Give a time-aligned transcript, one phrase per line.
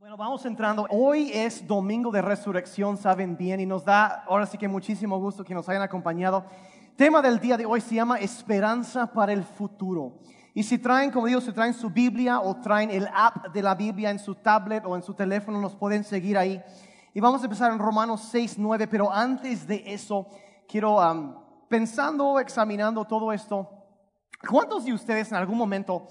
[0.00, 0.86] Bueno, vamos entrando.
[0.90, 5.42] Hoy es domingo de resurrección, saben bien, y nos da ahora sí que muchísimo gusto
[5.42, 6.44] que nos hayan acompañado.
[6.94, 10.20] Tema del día de hoy se llama Esperanza para el futuro.
[10.54, 13.74] Y si traen, como digo, si traen su Biblia o traen el app de la
[13.74, 16.62] Biblia en su tablet o en su teléfono, nos pueden seguir ahí.
[17.12, 20.28] Y vamos a empezar en Romanos 6, 9, pero antes de eso,
[20.68, 21.34] quiero, um,
[21.68, 23.68] pensando, examinando todo esto,
[24.48, 26.06] ¿cuántos de ustedes en algún momento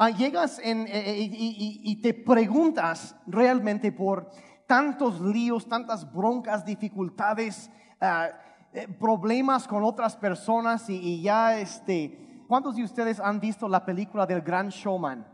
[0.00, 4.30] Ah, llegas en, eh, eh, y, te preguntas realmente por
[4.64, 7.68] tantos líos, tantas broncas, dificultades,
[8.00, 8.28] ah,
[8.72, 14.24] eh, problemas con otras personas y, ya este, ¿cuántos de ustedes han visto la película
[14.24, 15.26] del Gran Showman?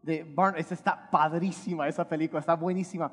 [0.00, 3.12] De Barn, esa está padrísima, esa película está buenísima.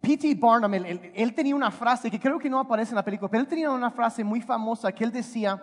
[0.00, 0.36] P.T.
[0.36, 3.48] Barnum, él, tenía una frase que creo que no aparece en la película, pero él
[3.48, 5.60] tenía una frase muy famosa que él decía,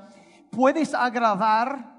[0.51, 1.94] puedes agradar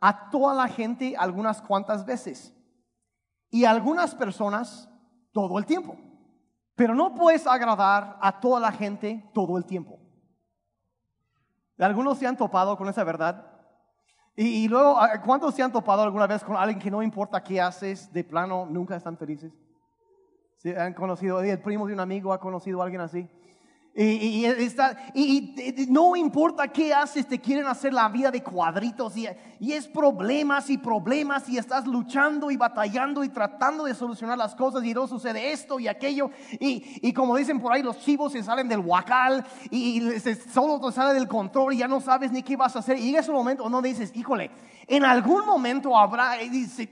[0.00, 2.54] a toda la gente algunas cuantas veces
[3.50, 4.88] y algunas personas
[5.32, 5.96] todo el tiempo.
[6.74, 9.98] Pero no puedes agradar a toda la gente todo el tiempo.
[11.78, 13.52] Algunos se han topado con esa verdad.
[14.34, 18.12] Y, luego, ¿cuántos se han topado alguna vez con alguien que no importa qué haces,
[18.12, 19.50] de plano nunca están felices?
[20.58, 20.74] ¿Sí?
[20.74, 23.26] ¿Han conocido, el primo de un amigo ha conocido a alguien así?
[23.98, 24.44] Y,
[25.14, 29.26] y, no importa qué haces, te quieren hacer la vida de cuadritos y,
[29.58, 34.54] y, es problemas y problemas y estás luchando y batallando y tratando de solucionar las
[34.54, 36.30] cosas y no sucede esto y aquello
[36.60, 40.02] y, como dicen por ahí los chivos se salen del huacal y,
[40.52, 43.02] solo te sale del control y ya no sabes ni qué vas a hacer y
[43.02, 44.50] llega ese momento no dices, híjole,
[44.86, 46.88] en algún momento habrá, dice,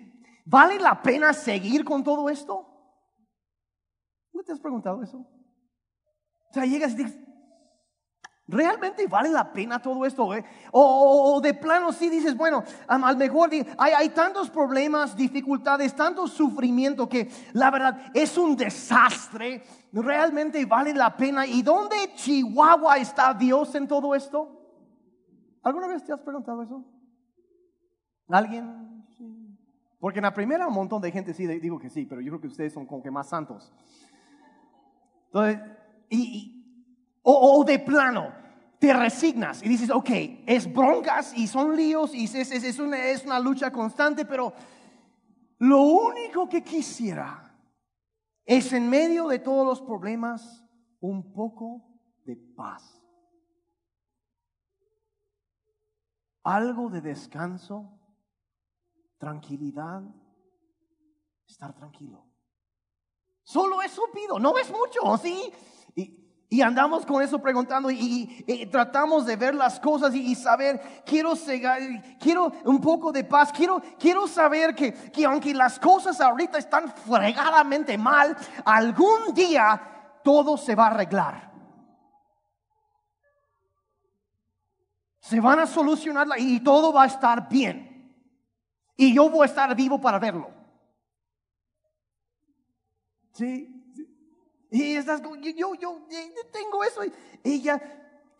[0.46, 2.66] ¿vale la pena seguir con todo esto?
[4.32, 5.26] ¿No te has preguntado eso?
[6.54, 7.18] O sea, llegas y dices,
[8.46, 10.28] ¿realmente vale la pena todo esto?
[10.70, 16.28] O, de plano sí dices, bueno, a lo mejor hay, hay tantos problemas, dificultades, tanto
[16.28, 19.64] sufrimiento que la verdad es un desastre.
[19.92, 21.44] ¿Realmente vale la pena?
[21.44, 24.64] ¿Y dónde Chihuahua está Dios en todo esto?
[25.60, 26.84] ¿Alguna vez te has preguntado eso?
[28.28, 29.04] ¿Alguien?
[29.98, 32.42] Porque en la primera un montón de gente sí digo que sí, pero yo creo
[32.42, 33.72] que ustedes son como que más santos.
[35.32, 35.58] Entonces,
[37.22, 38.32] o, de plano,
[38.78, 40.10] te resignas y dices, ok,
[40.46, 44.52] es broncas y son líos y es, una, es una lucha constante, pero
[45.58, 47.58] lo único que quisiera
[48.44, 50.64] es en medio de todos los problemas
[51.00, 51.82] un poco
[52.24, 53.00] de paz.
[56.42, 57.98] Algo de descanso,
[59.18, 60.02] tranquilidad,
[61.48, 62.30] estar tranquilo.
[63.42, 65.52] Solo eso pido, no es mucho, ¿sí?
[65.94, 71.34] Y, andamos con eso preguntando y, tratamos de ver las cosas y, saber, quiero,
[72.20, 76.88] quiero un poco de paz, quiero, quiero saber que, que aunque las cosas ahorita están
[76.88, 81.52] fregadamente mal, algún día todo se va a arreglar.
[85.18, 87.94] Se van a solucionar y todo va a estar bien.
[88.96, 90.50] Y yo voy a estar vivo para verlo.
[93.32, 93.73] Sí,
[94.74, 96.06] y estás yo, yo,
[96.50, 97.02] tengo eso.
[97.44, 97.80] Ella,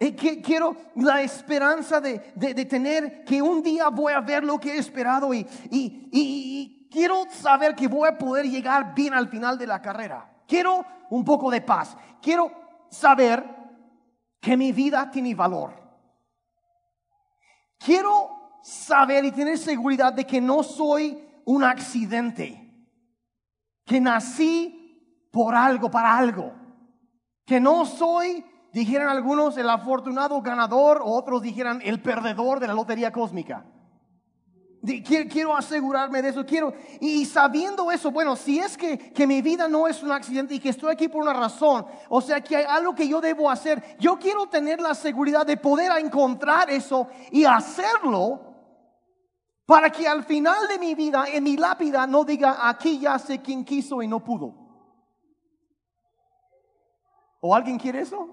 [0.00, 4.72] eh, quiero la esperanza de, de, tener que un día voy a ver lo que
[4.72, 9.56] he esperado y, y, y, quiero saber que voy a poder llegar bien al final
[9.56, 10.28] de la carrera.
[10.48, 11.96] Quiero un poco de paz.
[12.20, 12.50] Quiero
[12.90, 13.44] saber
[14.40, 15.72] que mi vida tiene valor.
[17.78, 22.60] Quiero saber y tener seguridad de que no soy un accidente.
[23.84, 24.83] Que nací
[25.34, 26.52] por algo, para algo.
[27.44, 32.74] Que no soy, dijeran algunos, el afortunado ganador, o otros dijeran el perdedor de la
[32.74, 33.66] lotería cósmica.
[35.04, 39.66] Quiero asegurarme de eso, quiero, y sabiendo eso, bueno, si es que, que, mi vida
[39.66, 42.66] no es un accidente y que estoy aquí por una razón, o sea que hay
[42.68, 47.46] algo que yo debo hacer, yo quiero tener la seguridad de poder encontrar eso y
[47.46, 48.42] hacerlo
[49.64, 53.40] para que al final de mi vida, en mi lápida, no diga, aquí ya sé
[53.40, 54.63] quién quiso y no pudo.
[57.46, 58.26] ¿O alguien quiere eso?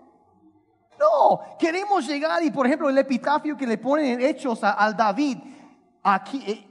[0.98, 5.38] No, queremos llegar y por ejemplo el epitafio que le ponen en Hechos al David,
[6.02, 6.66] aquí eh,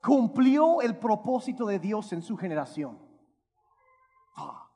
[0.00, 2.98] cumplió el propósito de Dios en su generación.
[4.34, 4.70] Ah,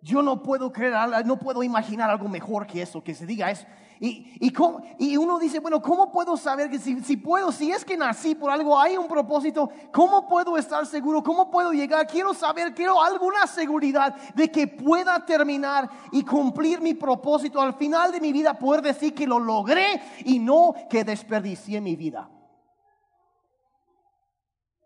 [0.00, 0.94] yo no puedo creer,
[1.26, 3.66] no puedo imaginar algo mejor que eso, que se diga eso.
[4.00, 4.52] Y,
[4.98, 8.34] y, uno dice, bueno, ¿cómo puedo saber que si, si, puedo, si es que nací
[8.34, 11.22] por algo, hay un propósito, ¿cómo puedo estar seguro?
[11.22, 12.06] ¿Cómo puedo llegar?
[12.06, 18.10] Quiero saber, quiero alguna seguridad de que pueda terminar y cumplir mi propósito al final
[18.10, 22.28] de mi vida, poder decir que lo logré y no que desperdicié mi vida.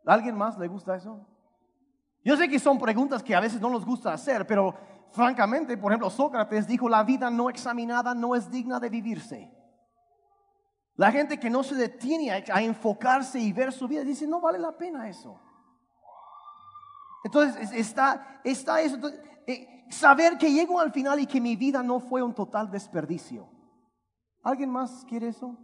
[0.06, 1.26] ¿A alguien más le gusta eso?
[2.24, 4.74] Yo sé que son preguntas que a veces no nos gusta hacer, pero
[5.12, 9.50] francamente, por ejemplo, Sócrates dijo, la vida no examinada no es digna de vivirse.
[10.96, 14.58] La gente que no se detiene a, enfocarse y ver su vida dice, no vale
[14.58, 15.40] la pena eso.
[17.22, 18.98] Entonces está, está eso.
[19.46, 23.48] Eh, saber que llego al final y que mi vida no fue un total desperdicio.
[24.42, 25.56] ¿Alguien más quiere eso?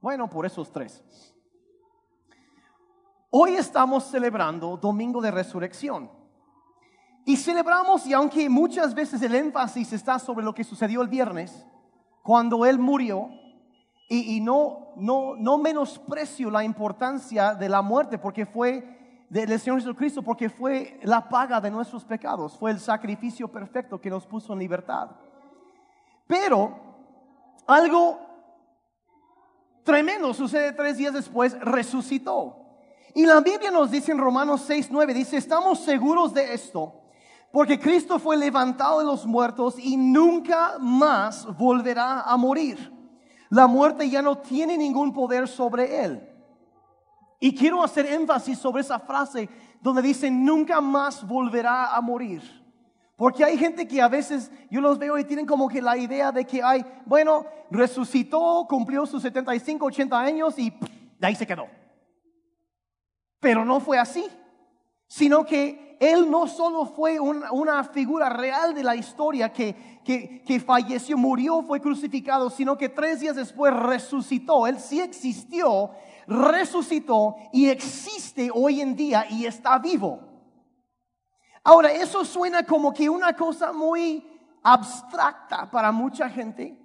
[0.00, 1.04] Bueno, por esos tres.
[3.30, 6.17] Hoy estamos celebrando Domingo de Resurrección.
[7.28, 11.62] Y celebramos, y aunque muchas veces el énfasis está sobre lo que sucedió el viernes,
[12.22, 13.28] cuando Él murió,
[14.08, 20.22] y, no, no, no menosprecio la importancia de la muerte, porque fue del Señor Jesucristo,
[20.22, 24.60] porque fue la paga de nuestros pecados, fue el sacrificio perfecto que nos puso en
[24.60, 25.10] libertad.
[26.26, 26.78] Pero
[27.66, 28.20] algo
[29.84, 32.56] tremendo sucede tres días después, resucitó.
[33.14, 37.02] Y la Biblia nos dice en Romanos 6, 9, dice, estamos seguros de esto,
[37.52, 42.92] porque Cristo fue levantado de los muertos y nunca más volverá a morir.
[43.50, 46.28] La muerte ya no tiene ningún poder sobre él.
[47.40, 49.48] Y quiero hacer énfasis sobre esa frase
[49.80, 52.42] donde dice, nunca más volverá a morir.
[53.16, 56.30] Porque hay gente que a veces yo los veo y tienen como que la idea
[56.30, 60.72] de que hay, bueno, resucitó, cumplió sus 75, 80 años y
[61.20, 61.66] ahí se quedó.
[63.40, 64.24] Pero no fue así,
[65.08, 70.60] sino que él no solo fue una, figura real de la historia que, que, que,
[70.60, 74.66] falleció, murió, fue crucificado, sino que tres días después resucitó.
[74.68, 75.90] Él sí existió,
[76.28, 80.20] resucitó y existe hoy en día y está vivo.
[81.64, 84.24] Ahora, eso suena como que una cosa muy
[84.62, 86.77] abstracta para mucha gente.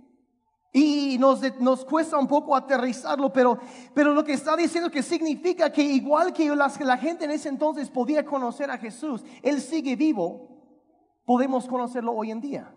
[0.75, 3.59] Y nos, nos, cuesta un poco aterrizarlo, pero,
[3.93, 7.91] pero lo que está diciendo que significa que igual que la gente en ese entonces
[7.91, 10.49] podía conocer a Jesús, Él sigue vivo,
[11.25, 12.73] podemos conocerlo hoy en día.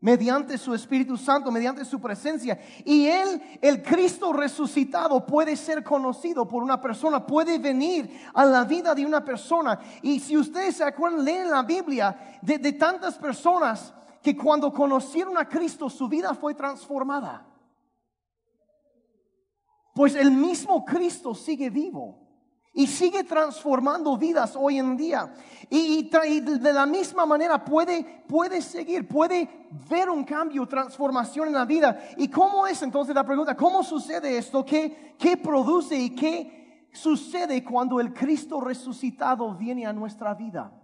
[0.00, 2.60] Mediante su Espíritu Santo, mediante su presencia.
[2.84, 8.64] Y Él, el Cristo resucitado, puede ser conocido por una persona, puede venir a la
[8.64, 9.80] vida de una persona.
[10.02, 13.94] Y si ustedes se acuerdan, leen la Biblia de, de tantas personas
[14.28, 17.46] que cuando conocieron a Cristo su vida fue transformada.
[19.94, 22.28] Pues el mismo Cristo sigue vivo
[22.74, 25.32] y sigue transformando vidas hoy en día.
[25.70, 31.64] Y, de la misma manera puede, puede seguir, puede ver un cambio, transformación en la
[31.64, 31.98] vida.
[32.18, 33.56] ¿Y cómo es entonces la pregunta?
[33.56, 34.62] ¿Cómo sucede esto?
[34.62, 40.77] ¿Qué, qué produce y qué sucede cuando el Cristo resucitado viene a nuestra vida?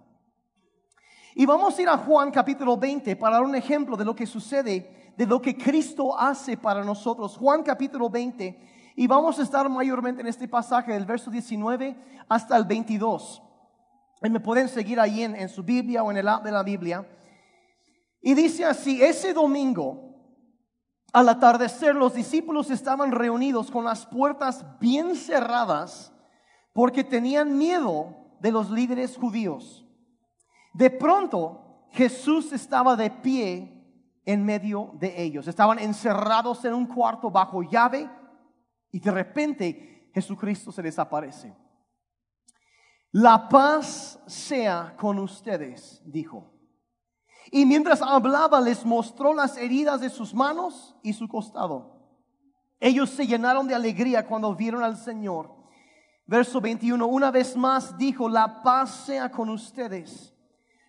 [1.36, 4.24] Y vamos a ir a Juan capítulo 20 para dar un ejemplo de lo que
[4.24, 7.36] sucede, de lo que Cristo hace para nosotros.
[7.36, 8.92] Juan capítulo 20.
[8.94, 11.96] Y vamos a estar mayormente en este pasaje del verso 19
[12.28, 13.42] hasta el 22.
[14.22, 17.04] Y me pueden seguir ahí en, su Biblia o en el app de la Biblia.
[18.22, 20.14] Y dice así, ese domingo,
[21.12, 26.12] al atardecer, los discípulos estaban reunidos con las puertas bien cerradas
[26.72, 29.83] porque tenían miedo de los líderes judíos.
[30.74, 33.70] De pronto Jesús estaba de pie
[34.26, 35.46] en medio de ellos.
[35.46, 38.10] Estaban encerrados en un cuarto bajo llave
[38.90, 41.54] y de repente Jesucristo se les aparece.
[43.12, 46.50] La paz sea con ustedes, dijo.
[47.52, 51.94] Y mientras hablaba les mostró las heridas de sus manos y su costado.
[52.80, 55.54] Ellos se llenaron de alegría cuando vieron al Señor.
[56.26, 60.33] Verso 21, una vez más dijo, la paz sea con ustedes.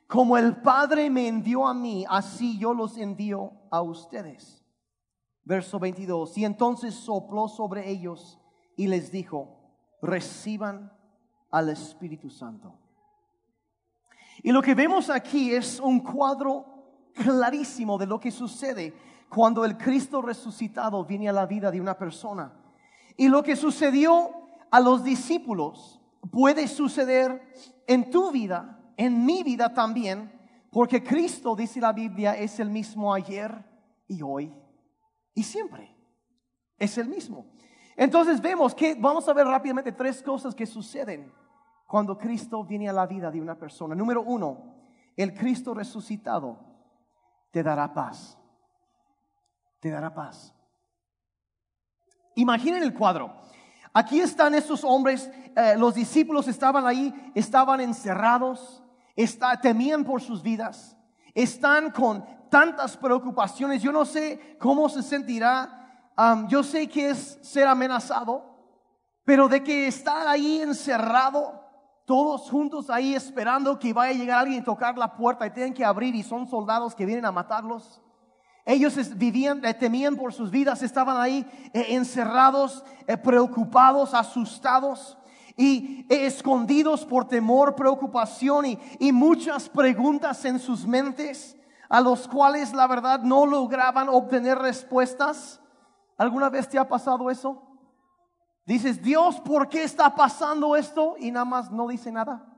[0.07, 4.63] Como el Padre me envió a mí, así yo los envío a ustedes.
[5.43, 6.37] Verso 22.
[6.37, 8.39] Y entonces sopló sobre ellos
[8.75, 9.57] y les dijo,
[10.01, 10.91] reciban
[11.49, 12.77] al Espíritu Santo.
[14.43, 16.65] Y lo que vemos aquí es un cuadro
[17.13, 18.93] clarísimo de lo que sucede
[19.29, 22.53] cuando el Cristo resucitado viene a la vida de una persona.
[23.17, 24.29] Y lo que sucedió
[24.69, 25.99] a los discípulos
[26.31, 27.41] puede suceder
[27.87, 30.31] en tu vida en mi vida también,
[30.71, 33.63] porque Cristo, dice la Biblia, es el mismo ayer
[34.07, 34.53] y hoy
[35.35, 35.95] y siempre.
[36.77, 37.45] Es el mismo.
[37.95, 41.31] Entonces vemos que vamos a ver rápidamente tres cosas que suceden
[41.87, 43.95] cuando Cristo viene a la vida de una persona.
[43.95, 44.75] Número uno,
[45.15, 46.57] el Cristo resucitado
[47.51, 48.37] te dará paz.
[49.79, 50.53] Te dará paz.
[52.35, 53.33] Imaginen el cuadro.
[53.93, 58.83] Aquí están estos hombres, eh, los discípulos estaban ahí, estaban encerrados,
[59.15, 60.95] está, temían por sus vidas,
[61.33, 63.81] están con tantas preocupaciones.
[63.81, 65.81] Yo no sé cómo se sentirá.
[66.47, 68.55] yo sé que es ser amenazado,
[69.23, 71.65] pero de que estar ahí encerrado
[72.05, 75.73] todos juntos ahí esperando que vaya a llegar alguien y tocar la puerta y tienen
[75.73, 78.01] que abrir y son soldados que vienen a matarlos.
[78.63, 85.17] Ellos vivían, eh, temían por sus vidas, estaban ahí eh, encerrados, eh, preocupados, asustados
[85.57, 91.55] y escondidos por temor, preocupación y, y muchas preguntas en sus mentes
[91.89, 95.61] a los cuales la verdad no lograban obtener respuestas.
[96.17, 97.61] ¿Alguna vez te ha pasado eso?
[98.65, 101.15] Dices, Dios, ¿por qué está pasando esto?
[101.19, 102.51] Y nada más no dice nada.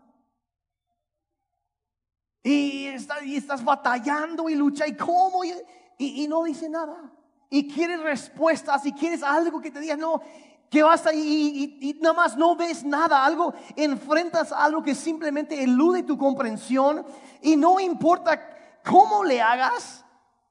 [2.43, 7.11] Y, estás batallando y lucha y cómo y, no dice nada.
[7.49, 10.21] Y quieres respuestas y quieres algo que te diga, no,
[10.69, 16.03] que vas ahí y, nada más no ves nada, algo, enfrentas algo que simplemente elude
[16.03, 17.05] tu comprensión
[17.41, 18.39] y no importa
[18.83, 20.03] cómo le hagas,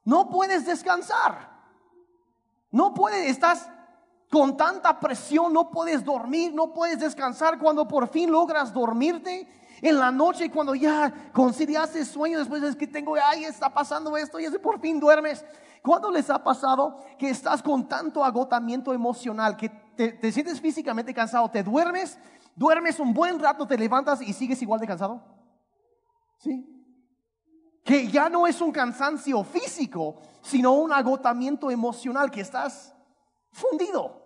[0.04, 1.56] no puedes descansar.
[2.70, 3.68] No puedes, estás
[4.30, 9.49] con tanta presión, no puedes dormir, no puedes descansar cuando por fin logras dormirte
[9.80, 14.40] en la noche cuando ya conciliaste sueño, después es que tengo, ay, está pasando esto
[14.40, 15.44] y por fin duermes.
[15.86, 21.14] ¿Cuándo les ha pasado que estás con tanto agotamiento emocional que te, te sientes físicamente
[21.14, 22.18] cansado, te duermes,
[22.56, 25.22] duermes un buen rato, te levantas y sigues igual de cansado?
[26.38, 26.66] ¿Sí?
[27.84, 32.92] Que ya no es un cansancio físico, sino un agotamiento emocional que estás
[33.52, 34.25] fundido.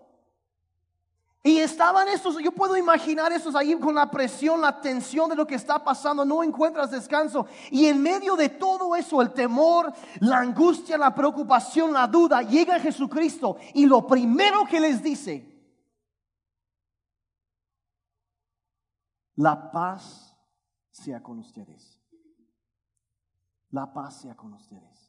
[1.42, 5.47] Y estaban estos, yo puedo imaginar estos ahí con la presión, la tensión de lo
[5.47, 7.47] que está pasando, no encuentras descanso.
[7.70, 12.78] Y en medio de todo eso, el temor, la angustia, la preocupación, la duda, llega
[12.78, 15.47] Jesucristo y lo primero que les dice,
[19.37, 20.37] la paz
[20.90, 21.99] sea con ustedes.
[23.70, 25.00] La paz sea con ustedes.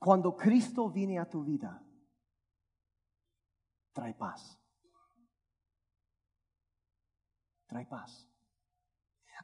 [0.00, 1.78] Cuando Cristo viene a tu vida,
[3.92, 4.58] trae paz.
[7.66, 8.26] Trae paz.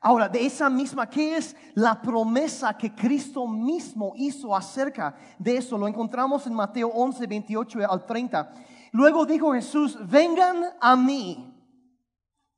[0.00, 5.76] Ahora, de esa misma, ¿qué es la promesa que Cristo mismo hizo acerca de eso?
[5.76, 8.54] Lo encontramos en Mateo 11, 28 al 30.
[8.92, 11.54] Luego dijo Jesús, vengan a mí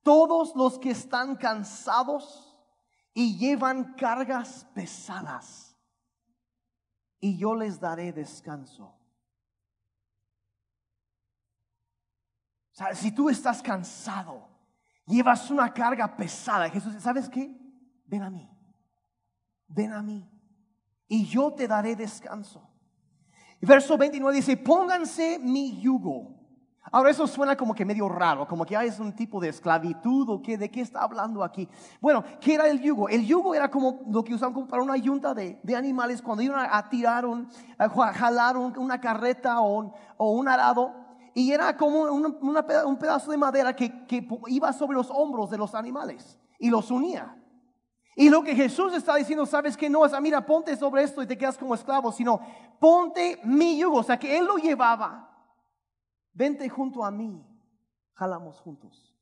[0.05, 2.57] todos los que están cansados
[3.13, 5.68] y llevan cargas pesadas
[7.21, 8.85] y yo les daré descanso.
[12.73, 14.49] O sea, si tú estás cansado,
[15.07, 17.57] llevas una carga pesada, Jesús, ¿sabes qué?
[18.07, 18.49] Ven a mí,
[19.67, 20.31] ven a mí,
[21.09, 22.71] y yo te daré descanso.
[23.61, 26.38] Verso 29 dice, pónganse mi yugo
[26.91, 30.43] Ahora eso suena como que medio raro, como que es un tipo de esclavitud o
[30.43, 31.69] que de qué está hablando aquí.
[32.01, 33.09] Bueno, ¿qué era el yugo?
[33.09, 36.89] El yugo era como lo que usaban para una yunta de, animales cuando iban a,
[36.89, 39.93] tirar, un, a jalar una carreta o
[40.31, 40.95] un, arado.
[41.35, 45.75] Y era como un pedazo de madera que, que iba sobre los hombros de los
[45.75, 47.37] animales y los unía.
[48.17, 51.27] Y lo que Jesús está diciendo, sabes que no es, mira, ponte sobre esto y
[51.27, 52.41] te quedas como esclavo, sino
[52.81, 55.29] ponte mi yugo, o sea que Él lo llevaba
[56.39, 57.45] Vente junto a mí,
[58.13, 59.13] jalamos juntos.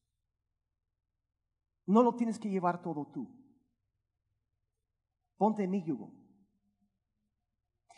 [1.86, 3.34] No lo tienes que llevar todo tú.
[5.38, 6.12] Ponte mi yugo.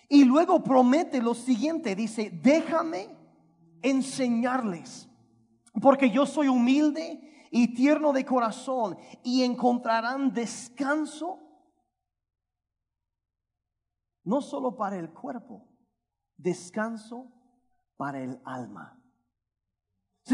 [0.08, 3.08] Y luego promete lo siguiente, dice, déjame
[3.82, 5.08] enseñarles,
[5.82, 11.40] porque yo soy humilde y tierno de corazón y encontrarán descanso
[14.22, 15.66] no solo para el cuerpo,
[16.36, 17.32] descanso
[17.96, 18.97] para el alma.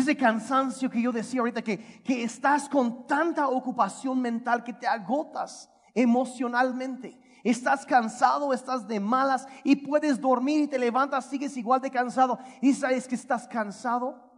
[0.00, 4.86] Ese cansancio que yo decía ahorita, que, que estás con tanta ocupación mental que te
[4.86, 7.20] agotas emocionalmente.
[7.44, 12.38] Estás cansado, estás de malas y puedes dormir y te levantas, sigues igual de cansado.
[12.60, 14.32] Y sabes que estás cansado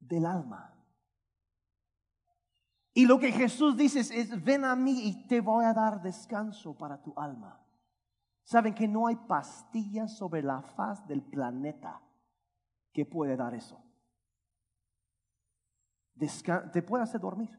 [0.00, 0.74] del alma.
[2.94, 6.76] Y lo que Jesús dice es, ven a mí y te voy a dar descanso
[6.76, 7.60] para tu alma.
[8.42, 12.00] Saben que no hay pastillas sobre la faz del planeta
[12.92, 13.83] que puede dar eso
[16.72, 17.50] te puede hacer dormir,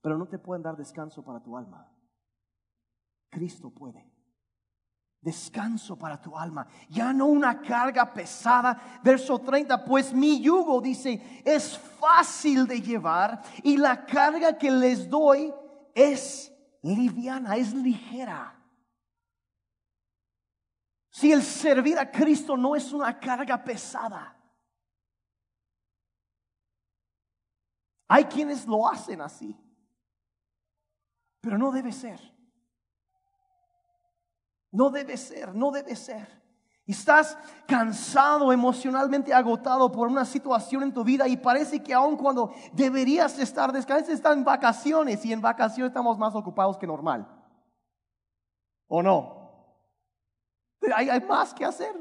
[0.00, 1.90] pero no te pueden dar descanso para tu alma.
[3.30, 4.12] Cristo puede.
[5.20, 9.00] Descanso para tu alma, ya no una carga pesada.
[9.02, 15.08] Verso 30, pues mi yugo dice, es fácil de llevar y la carga que les
[15.08, 15.50] doy
[15.94, 18.62] es liviana, es ligera.
[21.08, 24.36] Si el servir a Cristo no es una carga pesada,
[28.08, 29.56] Hay quienes lo hacen así,
[31.40, 32.20] pero no debe ser.
[34.70, 36.42] No debe ser, no debe ser.
[36.86, 42.52] Estás cansado, emocionalmente agotado por una situación en tu vida y parece que aun cuando
[42.72, 47.26] deberías estar descansando, estás en vacaciones y en vacaciones estamos más ocupados que normal.
[48.86, 49.44] ¿O no?
[50.94, 51.94] Hay, hay más que hacer.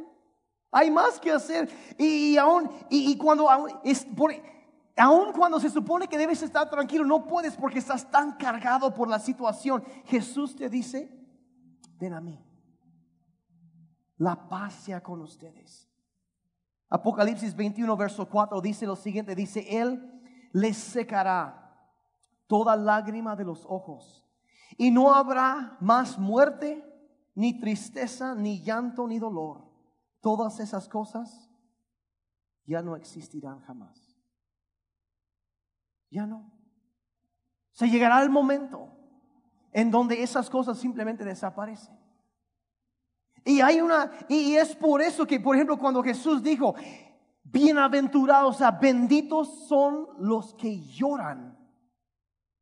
[0.72, 1.70] Hay más que hacer.
[1.98, 3.48] Y, aún, y, cuando
[3.84, 4.04] es
[4.96, 9.08] aun cuando se supone que debes estar tranquilo, no puedes porque estás tan cargado por
[9.08, 9.84] la situación.
[10.06, 11.12] Jesús te dice,
[12.00, 12.44] ven a mí
[14.24, 15.90] la paz sea con ustedes.
[16.90, 20.22] Apocalipsis 21, verso 4 dice lo siguiente, dice, Él
[20.54, 21.60] les secará
[22.48, 24.26] toda lágrima de los ojos
[24.78, 26.90] y no habrá más muerte,
[27.36, 29.66] ni tristeza, ni llanto, ni dolor.
[30.22, 31.50] Todas esas cosas
[32.66, 34.03] ya no existirán jamás.
[36.14, 36.52] Ya no.
[37.72, 38.96] Se llegará el momento
[39.72, 41.98] en donde esas cosas simplemente desaparecen.
[43.44, 46.76] Y hay una, y es por eso que, por ejemplo, cuando Jesús dijo,
[47.44, 51.58] bienaventurados, benditos son los que lloran,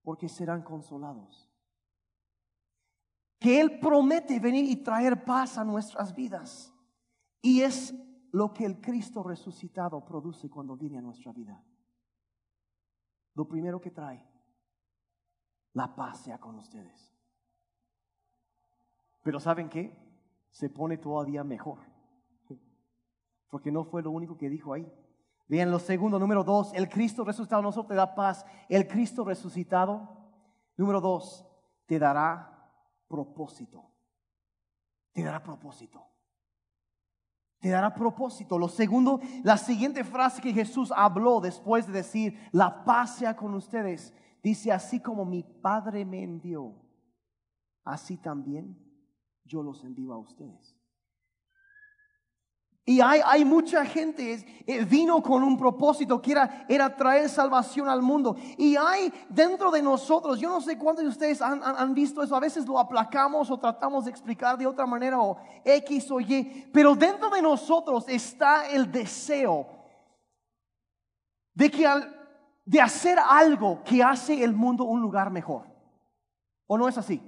[0.02, 1.52] porque serán consolados.
[3.38, 6.74] Que Él promete venir y traer paz a nuestras vidas.
[7.42, 7.94] Y es
[8.32, 11.62] lo que el Cristo resucitado produce cuando viene a nuestra vida.
[13.34, 14.26] Lo primero que trae,
[15.74, 17.16] la paz sea con ustedes.
[19.24, 20.02] Pero ¿saben qué?
[20.52, 21.80] se pone todavía mejor.
[23.50, 24.90] Porque no fue lo único que dijo ahí.
[25.48, 29.26] Bien, lo segundo, número dos, el Cristo resucitado no solo te da paz, el Cristo
[29.26, 30.18] resucitado,
[30.78, 31.46] número dos,
[31.86, 32.72] te dará
[33.10, 33.84] propósito.
[35.12, 36.06] Te dará propósito.
[37.62, 38.58] Te dará propósito.
[38.58, 43.54] Lo segundo, la siguiente frase que Jesús habló después de decir, la paz sea con
[43.54, 46.74] ustedes, dice, así como mi Padre me envió,
[47.86, 48.78] así también
[49.46, 50.81] yo los envío a ustedes.
[52.84, 57.88] Y hay, hay mucha gente, eh, vino con un propósito que era, era, traer salvación
[57.88, 58.36] al mundo.
[58.58, 62.36] Y hay dentro de nosotros, yo no sé cuántos de ustedes han, han, visto eso,
[62.36, 66.70] a veces lo aplacamos o tratamos de explicar de otra manera o X o Y,
[66.74, 69.68] pero dentro de nosotros está el deseo
[71.54, 71.88] de, que
[72.66, 75.68] de hacer algo que hace el mundo un lugar mejor.
[76.66, 77.22] ¿O no es así?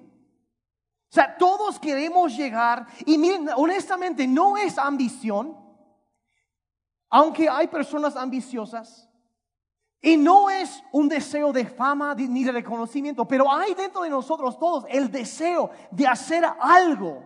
[1.14, 5.56] O sea, todos queremos llegar y miren, honestamente no es ambición,
[7.08, 9.08] aunque hay personas ambiciosas,
[10.02, 14.58] y no es un deseo de fama ni de reconocimiento, pero hay dentro de nosotros
[14.58, 17.24] todos el deseo de hacer algo,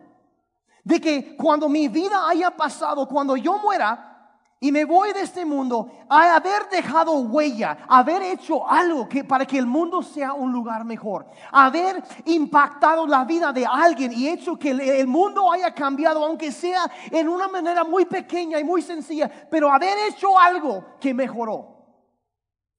[0.83, 4.16] de que cuando mi vida haya pasado, cuando yo muera,
[4.59, 9.45] y me voy de este mundo a haber dejado huella, haber hecho algo que para
[9.45, 14.57] que el mundo sea un lugar mejor, haber impactado la vida de alguien y hecho
[14.57, 19.29] que el mundo haya cambiado, aunque sea en una manera muy pequeña y muy sencilla,
[19.49, 21.77] pero haber hecho algo que mejoró.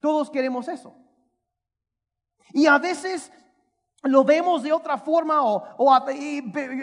[0.01, 0.95] Todos queremos eso.
[2.53, 3.31] Y a veces
[4.03, 6.07] lo vemos de otra forma o,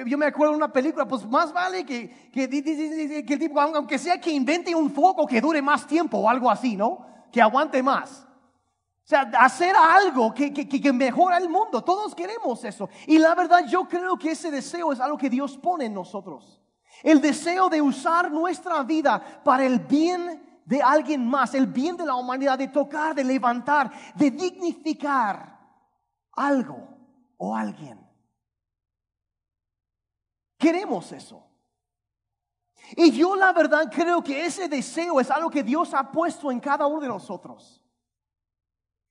[0.05, 3.97] yo me acuerdo de una película, pues más vale que, que, que, el tipo, aunque
[3.97, 7.05] sea que invente un foco que dure más tiempo o algo así, ¿no?
[7.31, 8.27] Que aguante más.
[9.05, 11.83] O sea, hacer algo que, que, que, mejora el mundo.
[11.83, 12.89] Todos queremos eso.
[13.05, 16.59] Y la verdad yo creo que ese deseo es algo que Dios pone en nosotros.
[17.03, 22.05] El deseo de usar nuestra vida para el bien de alguien más, el bien de
[22.05, 25.59] la humanidad, de tocar, de levantar, de dignificar
[26.33, 26.94] algo
[27.37, 27.99] o alguien.
[30.57, 31.43] Queremos eso.
[32.95, 36.59] Y yo la verdad creo que ese deseo es algo que Dios ha puesto en
[36.59, 37.81] cada uno de nosotros.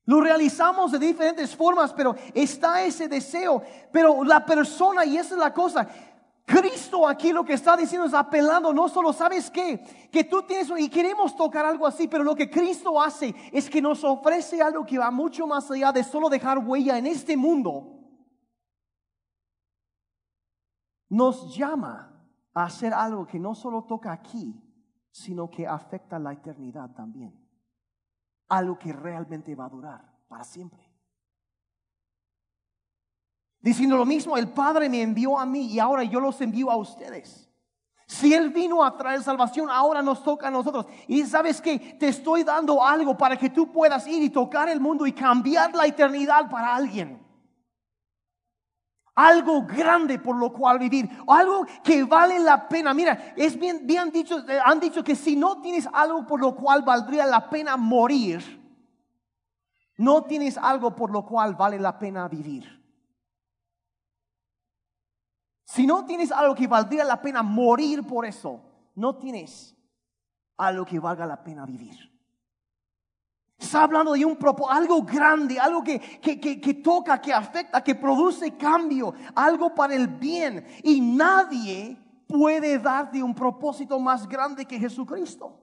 [0.06, 3.62] Lo realizamos de diferentes formas, pero está ese deseo.
[3.90, 5.88] Pero la persona, y esa es la cosa,
[6.44, 9.82] Cristo aquí lo que está diciendo es apelando, no solo sabes qué,
[10.12, 13.80] que tú tienes y queremos tocar algo así, pero lo que Cristo hace es que
[13.80, 17.93] nos ofrece algo que va mucho más allá de solo dejar huella en este mundo
[21.08, 22.10] nos llama
[22.54, 24.60] a hacer algo que no solo toca aquí,
[25.10, 27.34] sino que afecta la eternidad también.
[28.48, 30.82] Algo que realmente va a durar para siempre.
[33.60, 36.76] Diciendo lo mismo, el Padre me envió a mí y ahora yo los envío a
[36.76, 37.50] ustedes.
[38.06, 40.86] Si Él vino a traer salvación, ahora nos toca a nosotros.
[41.08, 44.80] Y sabes que te estoy dando algo para que tú puedas ir y tocar el
[44.80, 47.23] mundo y cambiar la eternidad para alguien
[49.14, 52.92] algo grande por lo cual vivir, algo que vale la pena.
[52.92, 56.54] Mira, es bien, bien dicho, eh, han dicho que si no tienes algo por lo
[56.54, 58.62] cual valdría la pena morir,
[59.96, 62.82] no tienes algo por lo cual vale la pena vivir.
[65.64, 68.60] Si no tienes algo que valdría la pena morir por eso,
[68.94, 69.76] no tienes
[70.56, 72.13] algo que valga la pena vivir.
[73.58, 77.94] Está hablando de un propósito, algo grande, algo que, que, que, toca, que afecta, que
[77.94, 80.66] produce cambio, algo para el bien.
[80.82, 85.60] Y nadie puede darte un propósito más grande que Jesucristo.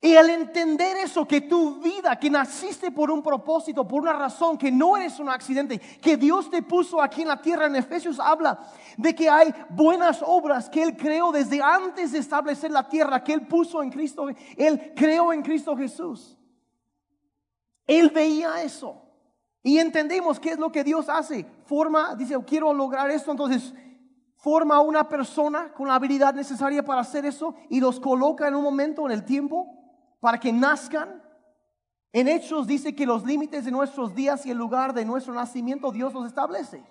[0.00, 4.58] Y al entender eso, que tu vida, que naciste por un propósito, por una razón,
[4.58, 8.20] que no eres un accidente, que Dios te puso aquí en la tierra, en Efesios
[8.20, 8.60] habla
[8.98, 13.32] de que hay buenas obras que Él creó desde antes de establecer la tierra, que
[13.32, 16.35] Él puso en Cristo, Él creó en Cristo Jesús.
[17.86, 19.02] Él veía eso.
[19.62, 21.44] Y entendemos qué es lo que Dios hace.
[21.64, 23.74] Forma, dice, quiero lograr esto, entonces
[24.36, 28.54] forma a una persona con la habilidad necesaria para hacer eso y los coloca en
[28.54, 29.66] un momento en el tiempo
[30.20, 31.20] para que nazcan.
[32.12, 35.90] En Hechos dice que los límites de nuestros días y el lugar de nuestro nacimiento
[35.90, 36.84] Dios los establece.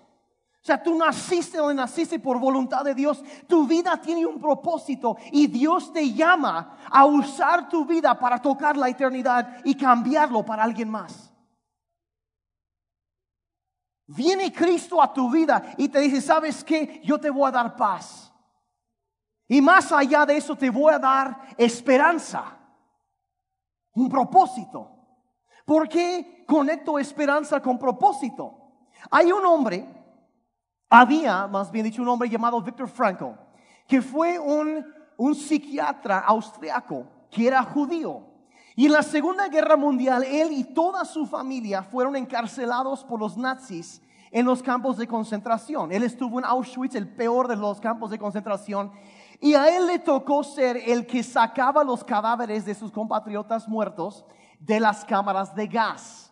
[0.66, 3.22] O sea, tú naciste donde naciste por voluntad de Dios.
[3.46, 8.76] Tu vida tiene un propósito y Dios te llama a usar tu vida para tocar
[8.76, 11.32] la eternidad y cambiarlo para alguien más.
[14.08, 17.00] Viene Cristo a tu vida y te dice, ¿sabes qué?
[17.04, 18.32] Yo te voy a dar paz.
[19.46, 22.58] Y más allá de eso te voy a dar esperanza,
[23.92, 24.90] un propósito.
[25.64, 28.88] ¿Por qué conecto esperanza con propósito?
[29.12, 29.95] Hay un hombre,
[30.88, 33.34] había más bien dicho un hombre llamado Viktor Frankl,
[33.86, 34.84] que fue un,
[35.16, 38.22] un psiquiatra austriaco que era judío.
[38.74, 43.36] Y en la Segunda Guerra Mundial, él y toda su familia fueron encarcelados por los
[43.36, 45.92] nazis en los campos de concentración.
[45.92, 48.92] Él estuvo en Auschwitz, el peor de los campos de concentración,
[49.40, 54.24] y a él le tocó ser el que sacaba los cadáveres de sus compatriotas muertos
[54.58, 56.25] de las cámaras de gas.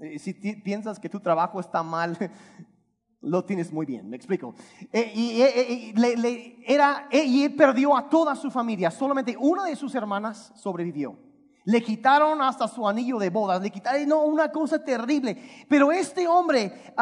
[0.00, 2.16] Eh, si piensas que tu trabajo está mal,
[3.20, 4.54] lo tienes muy bien, me explico.
[4.92, 10.52] Eh, y, eh, era, y perdió a toda su familia, solamente una de sus hermanas
[10.54, 11.18] sobrevivió.
[11.64, 15.66] Le quitaron hasta su anillo de bodas, le quitaron, no, una cosa terrible.
[15.68, 16.94] Pero este hombre,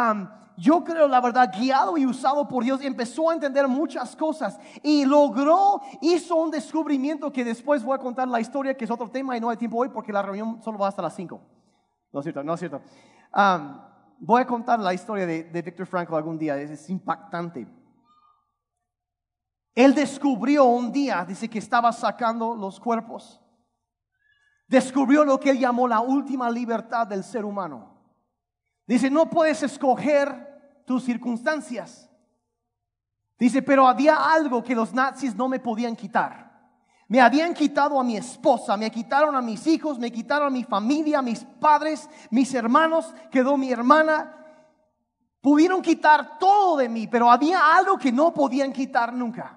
[0.57, 5.05] yo creo la verdad, guiado y usado por Dios, empezó a entender muchas cosas y
[5.05, 9.37] logró, hizo un descubrimiento que después voy a contar la historia, que es otro tema
[9.37, 11.56] y no hay tiempo hoy porque la reunión solo va hasta las 5.
[12.17, 12.81] No es cierto, no es cierto
[14.19, 17.69] voy a contar la historia de, Viktor Frankl algún día, es, impactante.
[19.75, 23.41] Él descubrió un día, dice que estaba sacando los cuerpos.
[24.67, 27.95] Descubrió lo que él llamó la última libertad del ser humano.
[28.87, 32.11] Dice, no puedes escoger tus circunstancias.
[33.39, 36.46] Dice, pero había algo que los nazis no me podían quitar.
[37.09, 40.65] Me habían quitado a mi esposa, me quitaron a mis hijos, me quitaron a mi
[40.65, 44.33] familia, a mis padres, mis hermanos, quedó mi hermana.
[45.41, 49.57] Pudieron quitar todo de mí, pero había algo que no podían quitar nunca.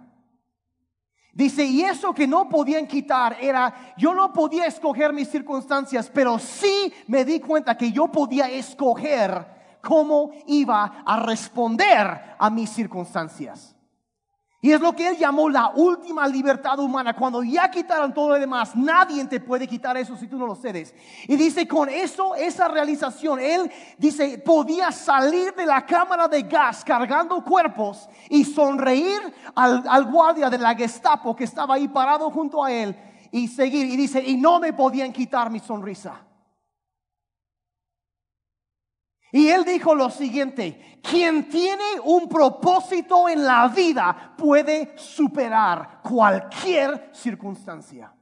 [1.33, 6.38] Dice, y eso que no podían quitar era, yo no podía escoger mis circunstancias, pero
[6.38, 13.75] sí me di cuenta que yo podía escoger cómo iba a responder a mis circunstancias.
[14.62, 17.15] Y es lo que él llamó la última libertad humana.
[17.15, 20.56] Cuando ya quitaron todo lo demás, nadie te puede quitar eso si tú no lo
[20.56, 20.93] cedes.
[21.30, 26.84] Y dice, con eso, esa realización, él dice, podía salir de la cámara de gas
[26.84, 32.62] cargando cuerpos y sonreír al, al guardia de la Gestapo que estaba ahí parado junto
[32.62, 32.93] a él
[33.32, 33.86] y seguir.
[33.86, 36.28] Y dice, y no me podían quitar mi sonrisa.
[39.31, 47.11] Y él dijo lo siguiente, quien tiene un propósito en la vida puede superar cualquier
[47.13, 48.13] circunstancia.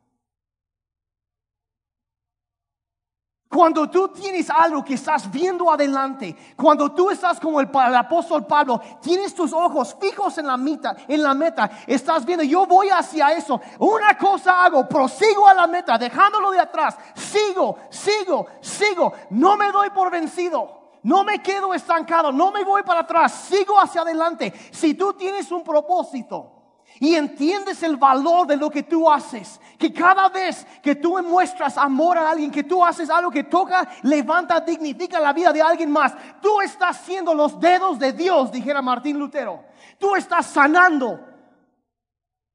[3.49, 8.81] Cuando tú tienes algo que estás viendo adelante, cuando tú estás como el, apóstol Pablo,
[9.01, 13.31] tienes tus ojos fijos en la meta, en la meta, estás viendo, yo voy hacia
[13.31, 19.55] eso, una cosa hago, prosigo a la meta, dejándolo de atrás, sigo, sigo, sigo, no
[19.55, 20.86] me doy por vencido.
[21.03, 24.53] No me quedo estancado, no me voy para atrás, sigo hacia adelante.
[24.71, 26.53] Si tú tienes un propósito
[26.99, 31.77] y entiendes el valor de lo que tú haces, que cada vez que tú muestras
[31.77, 35.91] amor a alguien, que tú haces algo que toca, levanta, dignifica la vida de alguien
[35.91, 39.63] más, tú estás siendo los dedos de Dios, dijera Martín Lutero.
[39.99, 41.19] Tú estás sanando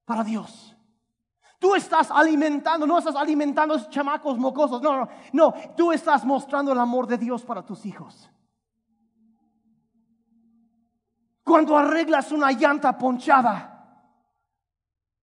[0.05, 0.72] para Dios.
[1.63, 6.25] Tú estás alimentando, no estás alimentando a esos chamacos mocosos, no, no, no, tú estás
[6.25, 8.29] mostrando el amor de Dios para tus hijos.
[11.45, 14.11] Cuando arreglas una llanta ponchada,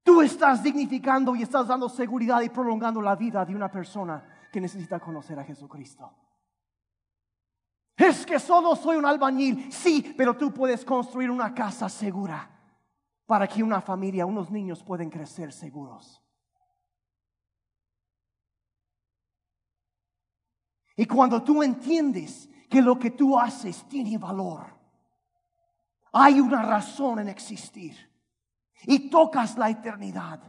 [0.01, 4.61] tú estás dignificando y estás dando seguridad y prolongando la vida de una persona que
[4.61, 6.09] necesita conocer a Jesucristo.
[7.97, 12.49] Es que solo soy un albañil, sí, pero tú puedes construir una casa segura
[13.25, 16.23] para que una familia, unos niños puedan crecer seguros.
[20.99, 24.65] Y cuando tú entiendes que lo que tú haces tiene valor,
[26.11, 27.95] hay una razón en existir
[28.83, 30.41] y tocas la eternidad.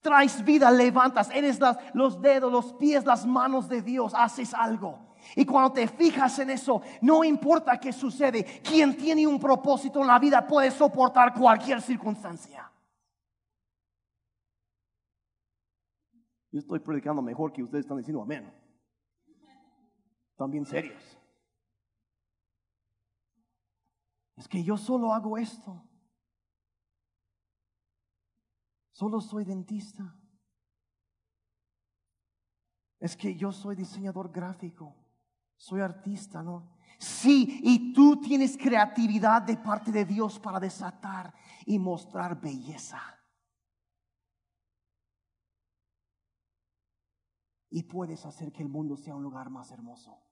[0.00, 1.60] Traes vida, levantas, eres
[1.92, 4.98] los dedos, los pies, las manos de Dios, haces algo.
[5.36, 10.06] Y cuando te fijas en eso, no importa qué sucede, quien tiene un propósito en
[10.06, 12.72] la vida puede soportar cualquier circunstancia.
[16.50, 18.59] Yo estoy predicando mejor que ustedes están diciendo amén.
[20.40, 21.18] Están bien serios.
[24.36, 25.86] Es que yo solo hago esto.
[28.90, 30.18] Solo soy dentista.
[33.00, 34.96] Es que yo soy diseñador gráfico.
[35.58, 36.74] Soy artista, ¿no?
[36.98, 41.34] Sí, y tú tienes creatividad de parte de Dios para desatar
[41.66, 42.98] y mostrar belleza.
[47.68, 50.29] Y puedes hacer que el mundo sea un lugar más hermoso.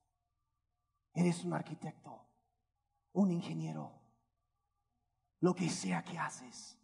[1.15, 2.27] Eres un arquitecto,
[3.13, 4.01] un ingeniero.
[5.41, 6.79] Lo que sea que haces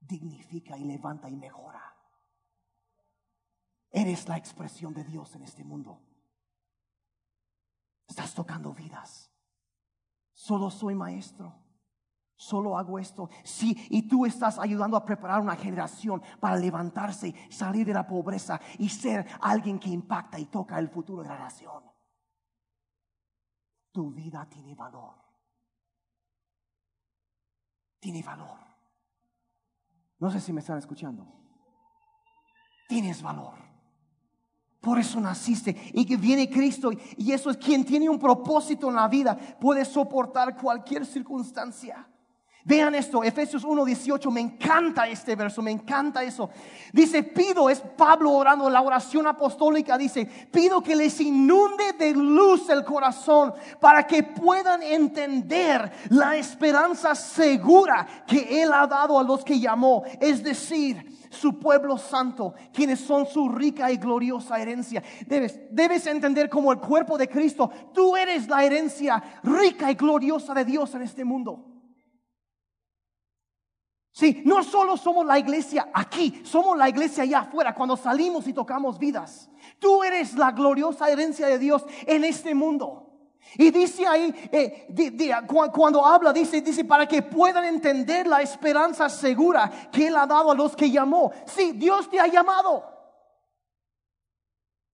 [0.00, 1.96] dignifica y levanta y mejora.
[3.90, 6.02] Eres la expresión de Dios en este mundo.
[8.06, 9.30] Estás tocando vidas.
[10.32, 11.66] Solo soy maestro.
[12.36, 13.30] Solo hago esto.
[13.42, 18.60] Sí, y tú estás ayudando a preparar una generación para levantarse, salir de la pobreza
[18.78, 21.82] y ser alguien que impacta y toca el futuro de la nación.
[23.96, 25.14] Tu vida tiene valor.
[27.98, 28.58] Tiene valor.
[30.18, 31.26] No sé si me están escuchando.
[32.90, 33.54] Tienes valor.
[34.82, 35.90] Por eso naciste.
[35.94, 36.90] Y que viene Cristo.
[37.16, 39.34] Y eso es quien tiene un propósito en la vida.
[39.58, 42.06] Puede soportar cualquier circunstancia.
[42.66, 46.50] Vean esto, Efesios 1:18, me encanta este verso, me encanta eso.
[46.92, 52.68] Dice, pido, es Pablo orando, la oración apostólica dice, pido que les inunde de luz
[52.68, 59.44] el corazón para que puedan entender la esperanza segura que Él ha dado a los
[59.44, 65.04] que llamó, es decir, su pueblo santo, quienes son su rica y gloriosa herencia.
[65.24, 70.52] Debes, debes entender como el cuerpo de Cristo, tú eres la herencia rica y gloriosa
[70.52, 71.75] de Dios en este mundo.
[74.16, 78.54] Sí, no solo somos la iglesia aquí, somos la iglesia allá afuera cuando salimos y
[78.54, 79.50] tocamos vidas.
[79.78, 83.10] Tú eres la gloriosa herencia de Dios en este mundo.
[83.58, 84.88] Y dice ahí, eh,
[85.70, 90.50] cuando habla, dice, dice, para que puedan entender la esperanza segura que Él ha dado
[90.50, 91.30] a los que llamó.
[91.44, 92.84] Sí, Dios te ha llamado.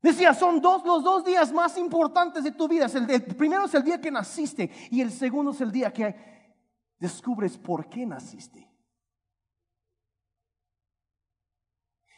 [0.03, 2.87] Decía, son dos, los dos días más importantes de tu vida.
[2.87, 6.13] el primero es el día que naciste y el segundo es el día que
[6.99, 8.72] descubres por qué naciste.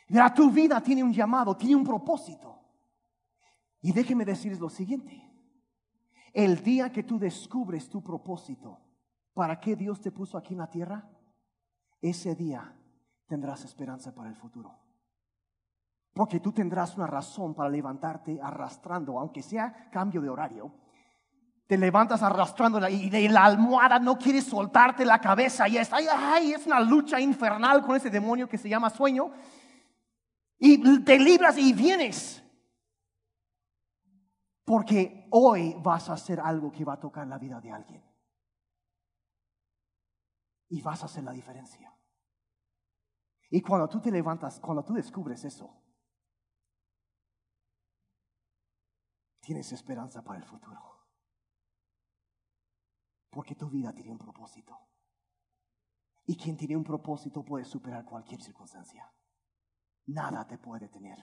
[0.09, 2.59] Mira, tu vida tiene un llamado, tiene un propósito.
[3.81, 5.23] Y déjeme decirles lo siguiente.
[6.33, 8.81] El día que tú descubres tu propósito,
[9.35, 11.09] para qué Dios te puso aquí en la tierra,
[12.01, 12.75] ese día
[13.27, 14.75] tendrás esperanza para el futuro.
[16.13, 20.73] Porque tú tendrás una razón para levantarte arrastrando, aunque sea cambio de horario.
[21.67, 26.53] Te levantas arrastrando y de la almohada no quieres soltarte la cabeza y es, ay,
[26.53, 29.31] es una lucha infernal con ese demonio que se llama sueño
[30.59, 32.43] y te libras y vienes.
[34.65, 38.03] Porque hoy vas a hacer algo que va a tocar la vida de alguien.
[40.69, 41.95] Y vas a hacer la diferencia.
[43.51, 45.83] Y cuando tú te levantas, cuando tú descubres eso,
[49.41, 50.81] tienes esperanza para el futuro.
[53.31, 54.79] Porque tu vida tiene un propósito.
[56.25, 59.13] Y quien tiene un propósito puede superar cualquier circunstancia
[60.07, 61.19] nada te puede tener.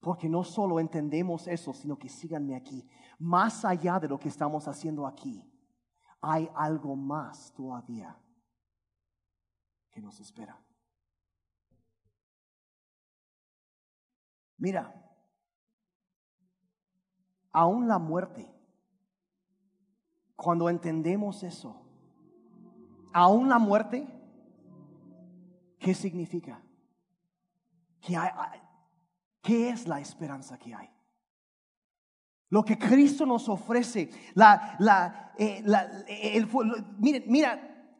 [0.00, 2.86] Porque no solo entendemos eso, sino que síganme aquí.
[3.18, 5.42] Más allá de lo que estamos haciendo aquí,
[6.20, 8.18] hay algo más todavía
[9.90, 10.60] que nos espera.
[14.56, 14.94] Mira,
[17.52, 18.50] aún la muerte,
[20.36, 21.80] cuando entendemos eso,
[23.12, 24.23] aún la muerte
[25.84, 26.62] ¿Qué significa?
[29.42, 30.88] ¿Qué, es la esperanza que hay?
[32.48, 35.62] Lo que Cristo nos ofrece, la, la, eh,
[36.36, 36.48] el,
[37.26, 37.92] mira,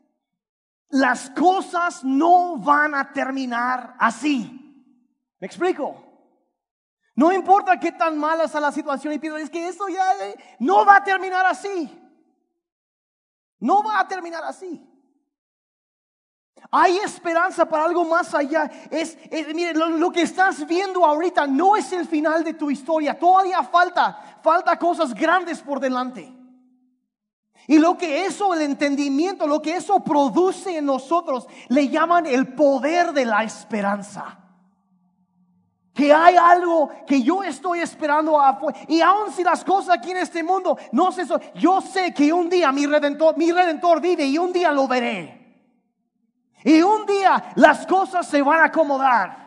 [0.89, 5.37] las cosas no van a terminar así.
[5.39, 6.03] ¿Me explico?
[7.15, 10.57] No importa qué tan mala sea la situación y pienso, es que eso ya eh,
[10.59, 12.01] no va a terminar así.
[13.61, 14.94] No va a terminar así.
[16.71, 18.71] Hay esperanza para algo más allá.
[18.91, 19.17] Es,
[19.55, 23.19] mire, lo, que estás viendo ahorita no es el final de tu historia.
[23.19, 26.33] Todavía falta, falta cosas grandes por delante.
[27.67, 32.55] Y lo que eso, el entendimiento, lo que eso produce en nosotros, le llaman el
[32.55, 34.39] poder de la esperanza.
[35.95, 38.37] Que hay algo que yo estoy esperando.
[38.89, 42.51] Y aun si las cosas aquí en este mundo no son, yo sé que un
[42.51, 45.44] día mi redentor, mi redentor vive y un día lo veré.
[46.65, 49.45] Y un día las cosas se van a acomodar.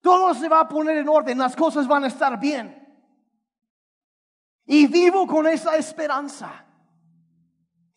[0.00, 2.78] Todo se va a poner en orden, las cosas van a estar bien.
[4.64, 6.64] Y vivo con esa esperanza.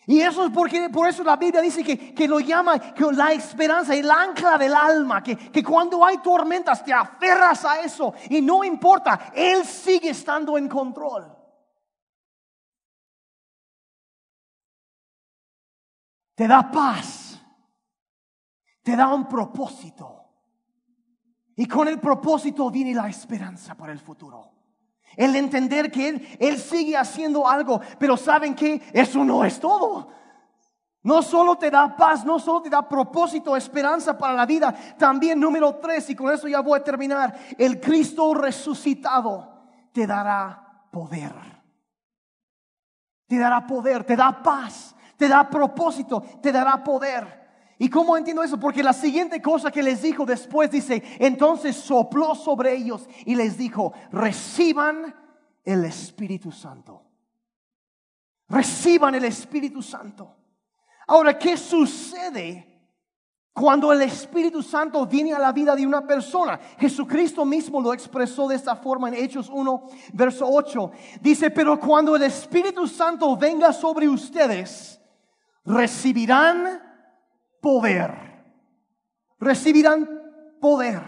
[0.07, 3.33] Y eso es porque por eso la Biblia dice que, que lo llama que la
[3.33, 8.41] esperanza, el ancla del alma, que, que cuando hay tormentas te aferras a eso y
[8.41, 11.34] no importa, Él sigue estando en control.
[16.35, 17.41] Te da paz,
[18.83, 20.23] te da un propósito.
[21.55, 24.51] Y con el propósito viene la esperanza para el futuro.
[25.15, 30.09] El entender que Él, Él sigue haciendo algo, pero saben que eso no es todo.
[31.05, 35.39] No solo te da paz, no solo te da propósito, esperanza para la vida, también
[35.39, 41.31] número tres, y con eso ya voy a terminar, el Cristo resucitado te dará poder.
[43.27, 47.45] Te dará poder, te da paz, te da propósito, te dará poder.
[47.77, 48.59] ¿Y cómo entiendo eso?
[48.59, 53.57] Porque la siguiente cosa que les dijo después dice, entonces sopló sobre ellos y les
[53.57, 55.13] dijo, reciban
[55.63, 57.03] el Espíritu Santo.
[58.47, 60.37] Reciban el Espíritu Santo.
[61.07, 62.71] Ahora, ¿qué sucede
[63.51, 66.59] cuando el Espíritu Santo viene a la vida de una persona?
[66.79, 70.91] Jesucristo mismo lo expresó de esta forma en Hechos 1, verso 8.
[71.19, 75.01] Dice, pero cuando el Espíritu Santo venga sobre ustedes,
[75.65, 76.81] recibirán
[77.61, 78.13] poder.
[79.39, 80.07] Recibirán
[80.61, 81.01] poder.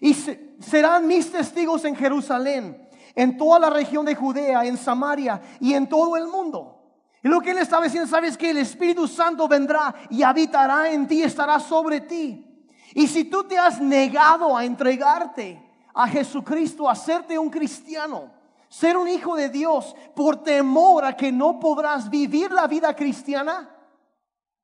[0.00, 5.74] Y serán mis testigos en Jerusalén, en toda la región de Judea, en Samaria y
[5.74, 6.76] en todo el mundo.
[7.22, 11.06] Y lo que él estaba diciendo, sabes que el Espíritu Santo vendrá y habitará en
[11.06, 12.46] ti, estará sobre ti.
[12.94, 18.30] Y si tú te has negado a entregarte a Jesucristo, a hacerte un cristiano,
[18.68, 23.68] ser un hijo de Dios, por temor a que no podrás vivir la vida cristiana,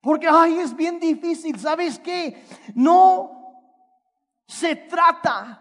[0.06, 1.58] porque, ay, es bien difícil.
[1.58, 2.46] ¿Sabes qué?
[2.76, 3.58] No
[4.46, 5.60] se trata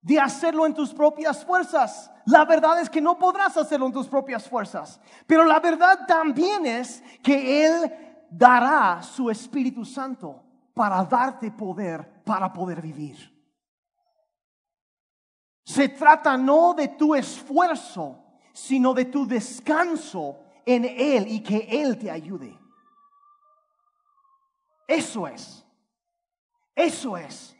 [0.00, 2.10] de hacerlo en tus propias fuerzas.
[2.24, 4.98] La verdad es que no podrás hacerlo en tus propias fuerzas.
[5.26, 10.42] Pero la verdad también es que Él dará su Espíritu Santo
[10.72, 13.18] para darte poder para poder vivir.
[15.62, 18.16] Se trata no de tu esfuerzo,
[18.54, 22.63] sino de tu descanso en Él y que Él te ayude.
[24.86, 25.64] Eso es.
[26.74, 27.56] Eso es.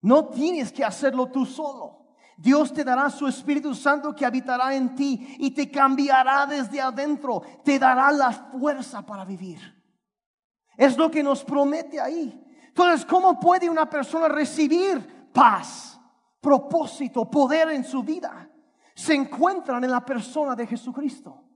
[0.00, 2.00] No tienes que hacerlo tú solo.
[2.36, 7.42] Dios te dará su Espíritu Santo que habitará en ti y te cambiará desde adentro.
[7.64, 9.60] Te dará la fuerza para vivir.
[10.76, 12.38] Es lo que nos promete ahí.
[12.66, 16.00] Entonces, ¿cómo puede una persona recibir paz,
[16.40, 18.50] propósito, poder en su vida?
[18.94, 21.51] Se encuentran en la persona de Jesucristo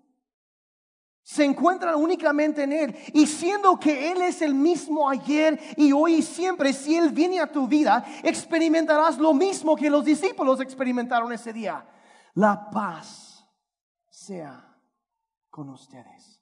[1.27, 2.97] se encuentran únicamente en Él.
[3.13, 7.41] Y siendo que Él es el mismo ayer y hoy y siempre, si Él viene
[7.41, 11.85] a tu vida, experimentarás lo mismo que los discípulos experimentaron ese día.
[12.35, 13.45] La paz
[14.09, 14.79] sea
[15.51, 16.41] con ustedes.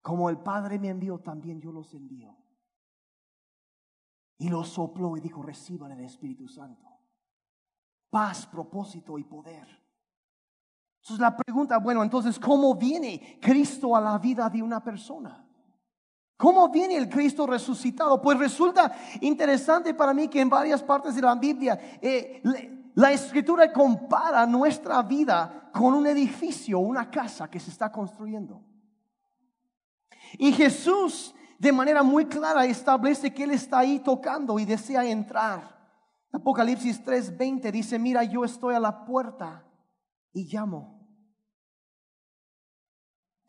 [0.00, 2.38] Como el Padre me envió, también yo los envío.
[4.38, 6.88] Y los sopló y dijo, reciban el Espíritu Santo.
[8.08, 9.79] Paz, propósito y poder.
[11.02, 15.46] Entonces la pregunta, bueno, entonces, ¿cómo viene Cristo a la vida de una persona?
[16.36, 18.20] ¿Cómo viene el Cristo resucitado?
[18.20, 22.42] Pues resulta interesante para mí que en varias partes de la Biblia eh,
[22.94, 28.62] la escritura compara nuestra vida con un edificio, una casa que se está construyendo.
[30.38, 35.78] Y Jesús de manera muy clara establece que Él está ahí tocando y desea entrar.
[36.32, 39.66] Apocalipsis 3:20 dice, mira, yo estoy a la puerta
[40.32, 40.99] y llamo.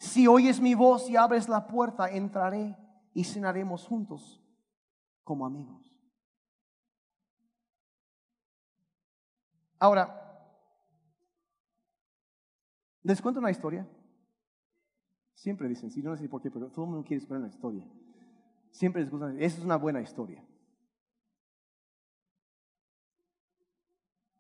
[0.01, 2.75] Si oyes mi voz y abres la puerta, entraré
[3.13, 4.41] y cenaremos juntos
[5.23, 5.95] como amigos.
[9.77, 10.57] Ahora,
[13.03, 13.87] les cuento una historia.
[15.35, 17.87] Siempre dicen, sí, no sé por qué, pero todo el mundo quiere esperar una historia.
[18.71, 20.43] Siempre les gusta, esa es una buena historia.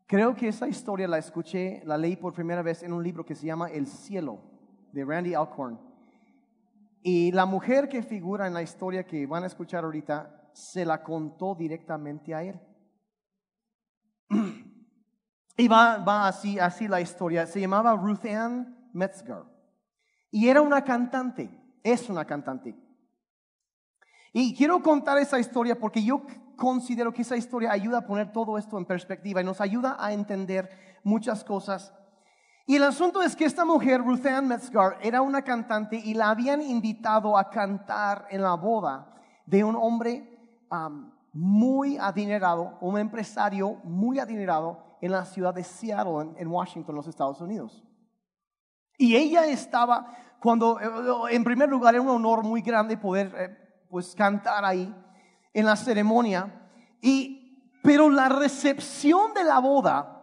[0.07, 3.35] Creo que esa historia la escuché, la leí por primera vez en un libro que
[3.35, 4.49] se llama El cielo,
[4.91, 5.79] de Randy Alcorn.
[7.03, 11.01] Y la mujer que figura en la historia que van a escuchar ahorita, se la
[11.01, 12.59] contó directamente a él.
[15.57, 17.45] Y va, va así, así la historia.
[17.45, 19.43] Se llamaba Ruth Ann Metzger.
[20.31, 21.51] Y era una cantante,
[21.83, 22.75] es una cantante.
[24.33, 26.23] Y quiero contar esa historia porque yo
[26.55, 30.13] considero que esa historia ayuda a poner todo esto en perspectiva y nos ayuda a
[30.13, 30.69] entender
[31.03, 31.93] muchas cosas.
[32.65, 36.29] Y el asunto es que esta mujer, Ruth Ann Metzger, era una cantante y la
[36.29, 40.27] habían invitado a cantar en la boda de un hombre
[41.33, 47.41] muy adinerado, un empresario muy adinerado en la ciudad de Seattle, en, Washington, los Estados
[47.41, 47.83] Unidos.
[48.97, 53.85] Y ella estaba, cuando, eh, en primer lugar, era un honor muy grande poder eh,
[53.89, 54.93] pues cantar ahí
[55.53, 56.69] en la ceremonia.
[57.01, 60.20] Y, pero la recepción de la boda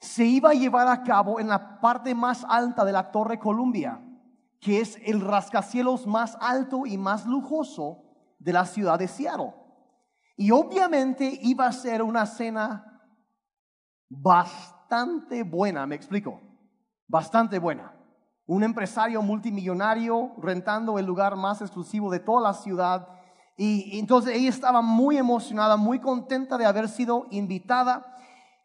[0.00, 4.00] se iba a llevar a cabo en la parte más alta de la Torre Columbia,
[4.60, 8.02] que es el rascacielos más alto y más lujoso
[8.38, 9.54] de la ciudad de Seattle.
[10.36, 12.96] Y obviamente iba a ser una cena
[14.08, 16.40] bastante buena, me explico,
[17.08, 17.92] bastante buena.
[18.46, 23.08] Un empresario multimillonario rentando el lugar más exclusivo de toda la ciudad.
[23.56, 28.15] Y, entonces ella estaba muy emocionada, muy contenta de haber sido invitada.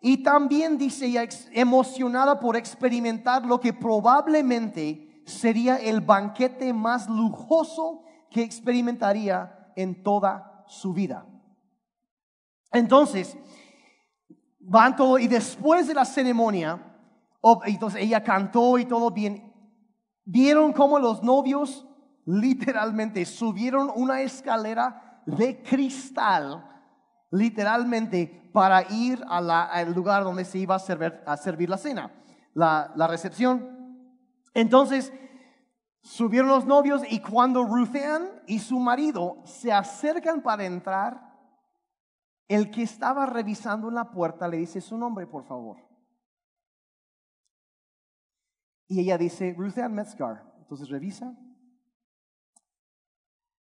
[0.02, 8.42] Y también dice emocionada por experimentar lo que probablemente sería el banquete más lujoso que
[8.42, 11.28] experimentaría en toda su vida.
[12.72, 13.38] Entonces,
[14.60, 16.82] van todo y después de la ceremonia,
[17.66, 19.54] entonces ella cantó y todo bien,
[20.24, 21.86] vieron cómo los novios
[22.26, 26.68] literalmente subieron una escalera de cristal,
[27.32, 32.14] literalmente, para ir al lugar donde se iba a servir, a servir la cena,
[32.54, 34.06] la, recepción.
[34.54, 35.14] Entonces,
[36.02, 41.32] subieron los novios y cuando Ruthann y su marido se acercan para entrar,
[42.48, 45.78] el que estaba revisando en la puerta le dice su nombre, por favor.
[48.90, 50.44] Y ella dice, Ruth Ann Metzgar.
[50.60, 51.34] Entonces revisa.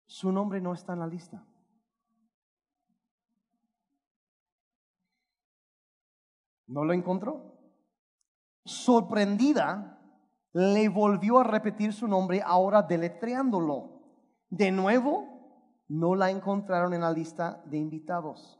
[0.05, 1.45] Su nombre no está en la lista.
[6.73, 7.53] ¿No lo encontró?
[8.65, 10.01] Sorprendida,
[10.53, 14.01] le volvió a repetir su nombre, ahora deletreándolo.
[14.49, 18.59] De nuevo, no la encontraron en la lista de invitados.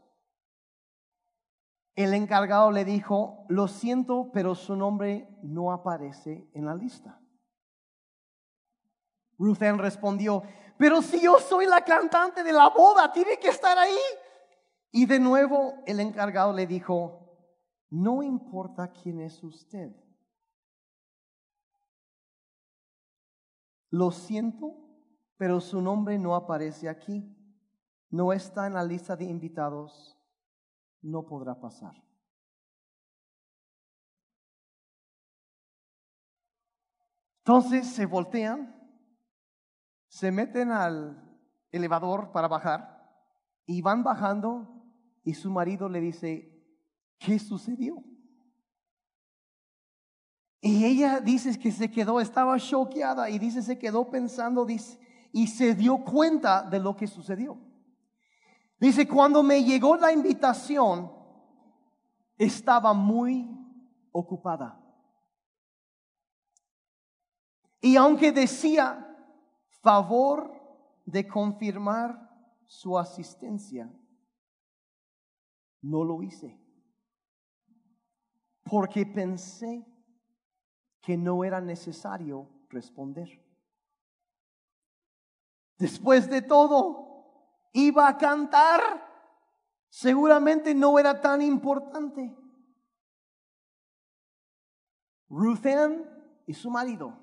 [1.95, 7.19] El encargado le dijo, lo siento, pero su nombre no aparece en la lista.
[9.39, 10.43] Ruthen respondió,
[10.77, 13.97] pero si yo soy la cantante de la boda, tiene que estar ahí.
[14.91, 17.22] Y de nuevo el encargado le dijo,
[17.93, 19.95] no importa quién es usted.
[23.91, 24.73] Lo siento,
[25.37, 27.23] pero su nombre no aparece aquí.
[28.09, 30.17] No está en la lista de invitados
[31.03, 31.93] no podrá pasar.
[37.39, 38.73] Entonces se voltean,
[40.07, 41.37] se meten al
[41.71, 43.29] elevador para bajar
[43.67, 44.83] y van bajando
[45.23, 46.52] y su marido le dice,
[47.23, 48.03] ¿qué sucedió?
[50.61, 54.65] Y ella dice que se quedó, estaba choqueada y dice, se quedó pensando
[55.31, 57.57] y se dio cuenta de lo que sucedió.
[58.79, 61.11] Dice, cuando me llegó la invitación,
[62.37, 63.49] estaba muy
[64.11, 64.79] ocupada.
[67.81, 69.17] Y aunque decía
[69.81, 70.49] favor
[71.05, 72.29] de confirmar
[72.65, 73.91] su asistencia,
[75.81, 76.62] no lo hice.
[78.63, 79.85] Porque pensé
[81.01, 83.29] que no era necesario responder.
[85.77, 88.81] Después de todo, iba a cantar,
[89.89, 92.33] seguramente no era tan importante.
[95.27, 96.05] Ruthann
[96.45, 97.17] y su marido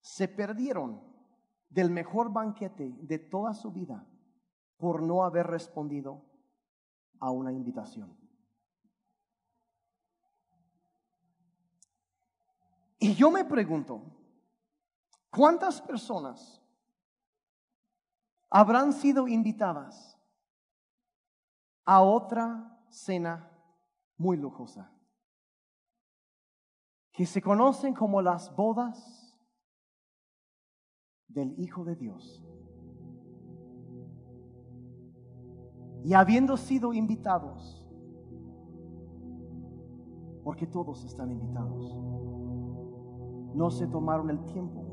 [0.00, 1.00] se perdieron
[1.68, 4.06] del mejor banquete de toda su vida
[4.76, 6.24] por no haber respondido
[7.20, 8.19] a una invitación.
[13.00, 14.02] Y yo me pregunto,
[15.30, 16.60] ¿cuántas personas
[18.50, 20.18] habrán sido invitadas
[21.84, 23.50] a otra cena
[24.16, 24.92] muy lujosa,
[27.12, 29.36] que se conocen como las bodas
[31.28, 32.44] del Hijo de Dios.
[36.04, 37.84] Y habiendo sido invitados,
[40.42, 41.98] porque todos están invitados.
[43.54, 44.84] No se tomaron el tiempo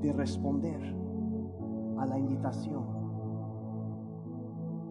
[0.00, 0.80] de responder
[1.98, 2.84] a la invitación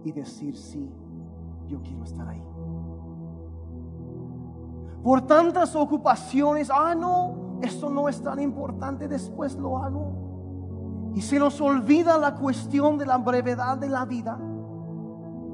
[0.03, 0.91] y decir sí,
[1.67, 2.43] yo quiero estar ahí.
[5.03, 11.11] Por tantas ocupaciones, ah, no, esto no es tan importante, después lo hago.
[11.13, 14.39] Y se nos olvida la cuestión de la brevedad de la vida.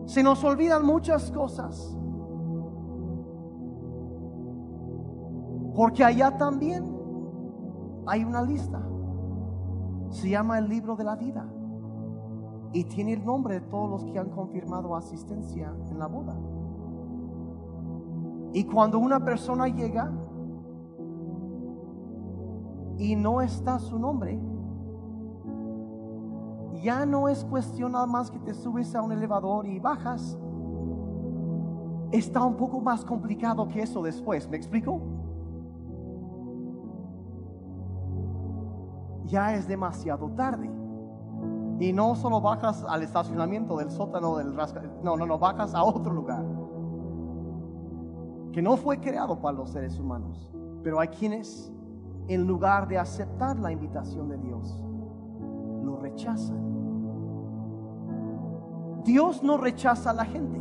[0.06, 1.99] Se nos olvidan muchas cosas.
[5.80, 6.94] Porque allá también
[8.06, 8.86] hay una lista.
[10.10, 11.50] Se llama el libro de la vida.
[12.74, 16.38] Y tiene el nombre de todos los que han confirmado asistencia en la boda.
[18.52, 20.12] Y cuando una persona llega
[22.98, 24.38] y no está su nombre,
[26.84, 30.38] ya no es cuestión nada más que te subes a un elevador y bajas.
[32.12, 35.19] Está un poco más complicado que eso después, ¿me explico?
[39.30, 40.70] Ya es demasiado tarde.
[41.80, 45.84] Y no solo bajas al estacionamiento del sótano del rasca, no, no, no, bajas a
[45.84, 46.44] otro lugar.
[48.52, 50.52] Que no fue creado para los seres humanos.
[50.84, 51.72] Pero hay quienes,
[52.28, 54.84] en lugar de aceptar la invitación de Dios,
[55.84, 56.70] lo rechazan.
[59.06, 60.60] Dios no rechaza a la gente,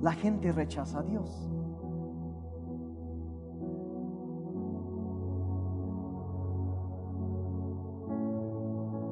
[0.00, 1.48] la gente rechaza a Dios.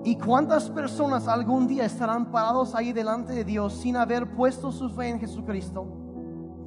[0.07, 4.89] ¿Y cuántas personas algún día estarán parados ahí delante de Dios sin haber puesto su
[4.89, 5.85] fe en Jesucristo?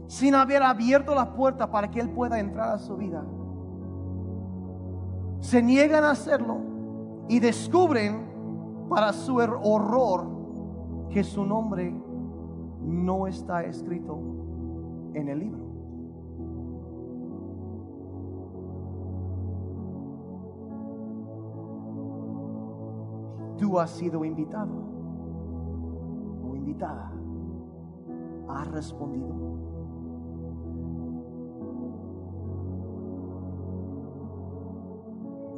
[0.07, 3.23] Sin haber abierto la puerta para que Él pueda entrar a su vida.
[5.39, 6.57] Se niegan a hacerlo
[7.29, 8.27] y descubren
[8.89, 11.95] para su horror que su nombre
[12.81, 14.19] no está escrito
[15.13, 15.68] en el libro.
[23.59, 24.71] Tú has sido invitado
[26.43, 27.11] o invitada.
[28.47, 29.35] ¿Has respondido?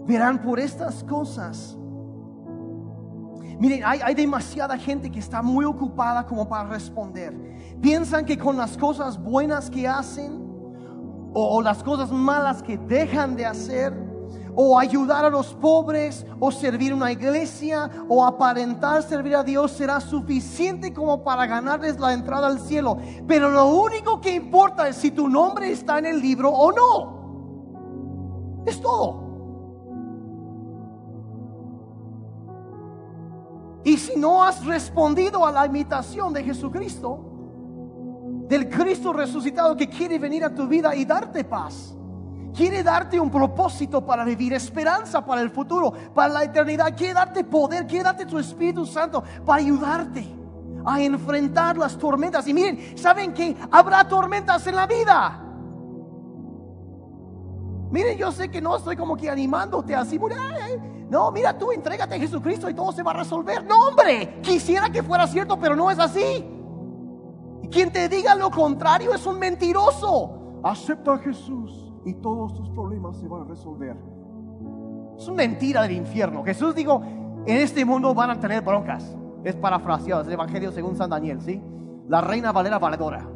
[0.07, 1.77] Verán por estas cosas.
[3.59, 7.37] Miren, hay, demasiada gente que está muy ocupada como para responder.
[7.79, 10.41] Piensan que con las cosas buenas que hacen
[11.33, 14.10] o las cosas malas que dejan de hacer,
[14.55, 19.99] o ayudar a los pobres, o servir una iglesia, o aparentar servir a Dios será
[19.99, 22.97] suficiente como para ganarles la entrada al cielo.
[23.27, 27.21] Pero lo único que importa es si tu nombre está en el libro o no.
[28.65, 29.31] Es todo.
[33.83, 37.25] Y si no has respondido a la invitación de Jesucristo,
[38.47, 41.95] del Cristo resucitado que quiere venir a tu vida y darte paz,
[42.53, 46.95] Quiere darte un propósito para vivir, esperanza para el futuro, para la eternidad.
[46.95, 50.27] Quiere darte poder, quiere darte tu Espíritu Santo para ayudarte
[50.85, 52.47] a enfrentar las tormentas.
[52.47, 55.41] Y miren, ¿saben que habrá tormentas en la vida?
[57.89, 60.19] Miren, yo sé que no estoy como que animándote así.
[61.09, 63.63] No, mira, tú entrégate a Jesucristo y todo se va a resolver.
[63.63, 66.45] No, hombre, quisiera que fuera cierto, pero no es así.
[67.69, 70.59] Quien te diga lo contrario es un mentiroso.
[70.63, 73.95] Acepta a Jesús y todos tus problemas se van a resolver.
[75.17, 76.43] Es una mentira del infierno.
[76.43, 77.01] Jesús dijo,
[77.45, 79.15] en este mundo van a tener broncas.
[79.43, 81.61] Es parafraseado, es el Evangelio según San Daniel, ¿sí?
[82.07, 83.27] La reina Valera Valedora.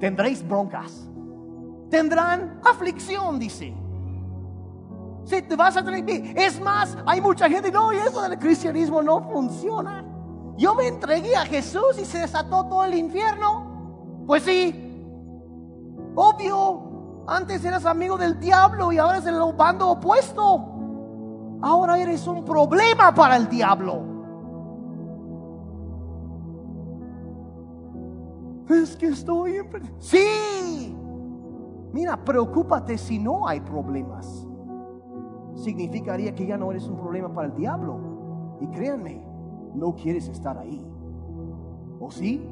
[0.00, 1.08] Tendréis broncas.
[1.90, 3.74] Tendrán aflicción, dice.
[5.24, 9.02] Si te vas a tener Es más, hay mucha gente, no, y eso del cristianismo
[9.02, 10.04] no funciona.
[10.56, 14.24] Yo me entregué a Jesús y se desató todo el infierno.
[14.26, 14.74] Pues sí,
[16.14, 16.87] obvio,
[17.28, 20.64] antes eras amigo del diablo y ahora es el bando opuesto.
[21.60, 24.02] Ahora eres un problema para el diablo.
[28.70, 29.58] Es que estoy...
[29.98, 30.96] Sí.
[31.92, 34.46] Mira, preocúpate si no hay problemas.
[35.54, 38.56] Significaría que ya no eres un problema para el diablo.
[38.60, 39.22] Y créanme,
[39.74, 40.86] no quieres estar ahí.
[42.00, 42.48] ¿O sí?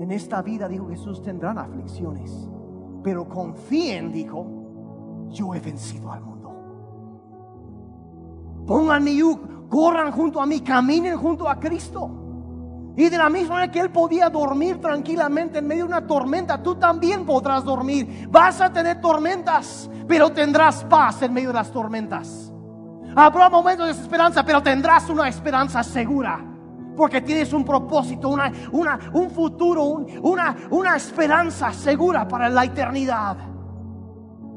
[0.00, 2.48] En esta vida, dijo Jesús, tendrán aflicciones,
[3.02, 4.46] pero confíen, dijo,
[5.30, 6.36] yo he vencido al mundo.
[8.66, 12.10] Pongan mi yuk, corran junto a mí, caminen junto a Cristo.
[12.96, 16.62] Y de la misma manera que Él podía dormir tranquilamente en medio de una tormenta,
[16.62, 18.26] tú también podrás dormir.
[18.30, 22.52] Vas a tener tormentas, pero tendrás paz en medio de las tormentas.
[23.14, 26.55] Habrá momentos de desesperanza, pero tendrás una esperanza segura
[26.96, 32.64] Porque tienes un propósito, una, una, un futuro, un- una, una esperanza segura para la
[32.64, 33.36] eternidad.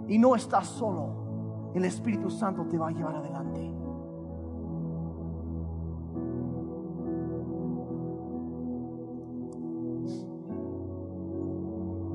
[0.07, 1.71] Y no estás solo.
[1.75, 3.71] El Espíritu Santo te va a llevar adelante.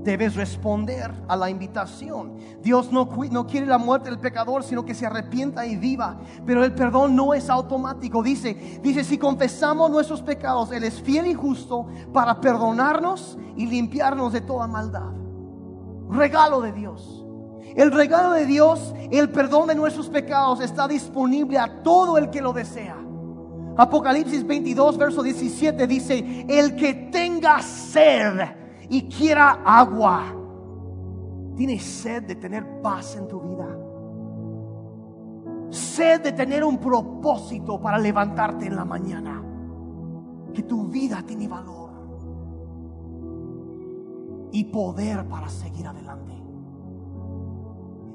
[0.05, 2.37] Debes responder a la invitación.
[2.61, 6.19] Dios no, no quiere la muerte del pecador, sino que se arrepienta y viva.
[6.45, 8.23] Pero el perdón no es automático.
[8.23, 14.35] Dice, dice, si confesamos nuestros pecados, Él es fiel y justo para perdonarnos y limpiarnos
[14.35, 15.11] de toda maldad.
[16.11, 17.25] Regalo de Dios.
[17.75, 22.43] El regalo de Dios, el perdón de nuestros pecados, está disponible a todo el que
[22.43, 22.97] lo desea.
[23.79, 30.23] Apocalipsis 22, verso 17 dice, el que tenga sed y quiera agua,
[31.57, 33.67] tienes sed de tener paz en tu vida.
[35.71, 39.43] Sed de tener un propósito para levantarte en la mañana.
[40.53, 41.91] Que tu vida tiene valor
[44.53, 46.33] y poder para seguir adelante.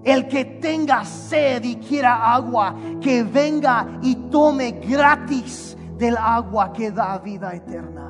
[0.03, 6.91] El que tenga sed y quiera agua, que venga y tome gratis del agua que
[6.91, 8.09] da vida eterna.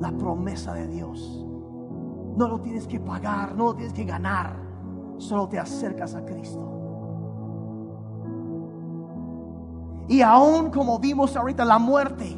[0.00, 1.44] La promesa de Dios.
[2.36, 4.56] No lo tienes que pagar, no lo tienes que ganar.
[5.18, 6.66] Solo te acercas a Cristo.
[10.08, 12.36] Y aún como vimos ahorita, la muerte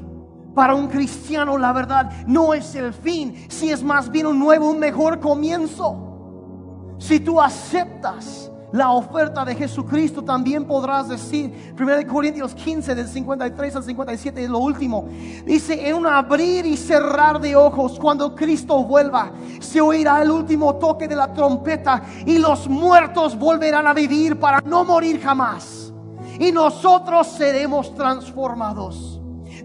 [0.55, 4.71] para un cristiano, la verdad, no es el fin, si es más bien un nuevo,
[4.71, 6.95] un mejor comienzo.
[6.99, 8.42] Si tú aceptas
[8.73, 14.51] la oferta de Jesucristo, también podrás decir, 1 Corintios 15, del 53 al 57, es
[14.51, 15.09] lo último.
[15.45, 20.77] Dice, en un abrir y cerrar de ojos, cuando Cristo vuelva, se oirá el último
[20.77, 25.93] toque de la trompeta y los muertos volverán a vivir para no morir jamás.
[26.39, 29.12] Y nosotros seremos transformados.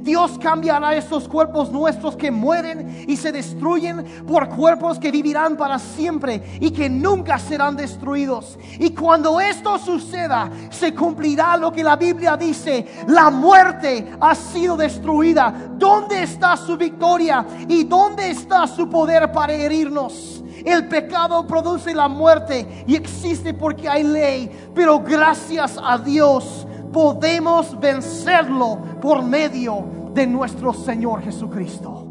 [0.01, 5.79] Dios cambiará estos cuerpos nuestros que mueren y se destruyen por cuerpos que vivirán para
[5.79, 8.57] siempre y que nunca serán destruidos.
[8.79, 14.77] Y cuando esto suceda, se cumplirá lo que la Biblia dice, la muerte ha sido
[14.77, 15.53] destruida.
[15.77, 20.43] ¿Dónde está su victoria y dónde está su poder para herirnos?
[20.65, 27.79] El pecado produce la muerte y existe porque hay ley, pero gracias a Dios podemos
[27.79, 32.07] vencerlo por medio de nuestro Señor Jesucristo.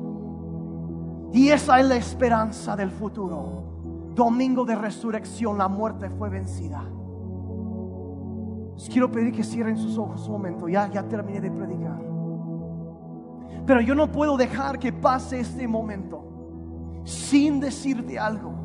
[1.33, 4.13] Y esa es la esperanza del futuro.
[4.15, 6.83] Domingo de resurrección, la muerte fue vencida.
[8.77, 10.69] Les quiero pedir que cierren sus ojos un momento.
[10.69, 12.01] Ya, ya terminé de predicar.
[13.67, 16.25] Pero yo no puedo dejar que pase este momento
[17.05, 18.56] sin decirte algo.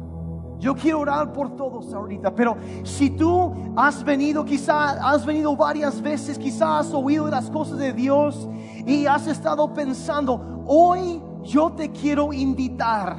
[0.62, 6.00] Yo quiero orar por todos ahorita, pero si tú has venido, quizá has venido varias
[6.00, 8.48] veces, quizá has oído las cosas de Dios
[8.86, 13.18] y has estado pensando, hoy yo te quiero invitar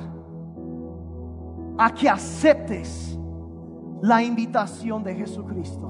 [1.77, 3.19] a que aceptes
[4.03, 5.89] la invitación de Jesucristo.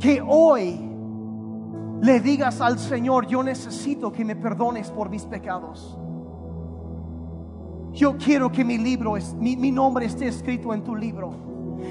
[0.00, 0.80] Que hoy
[2.00, 5.96] le digas al Señor, yo necesito que me perdones por mis pecados.
[7.98, 11.32] Yo quiero que mi libro, mi, mi nombre esté escrito en tu libro.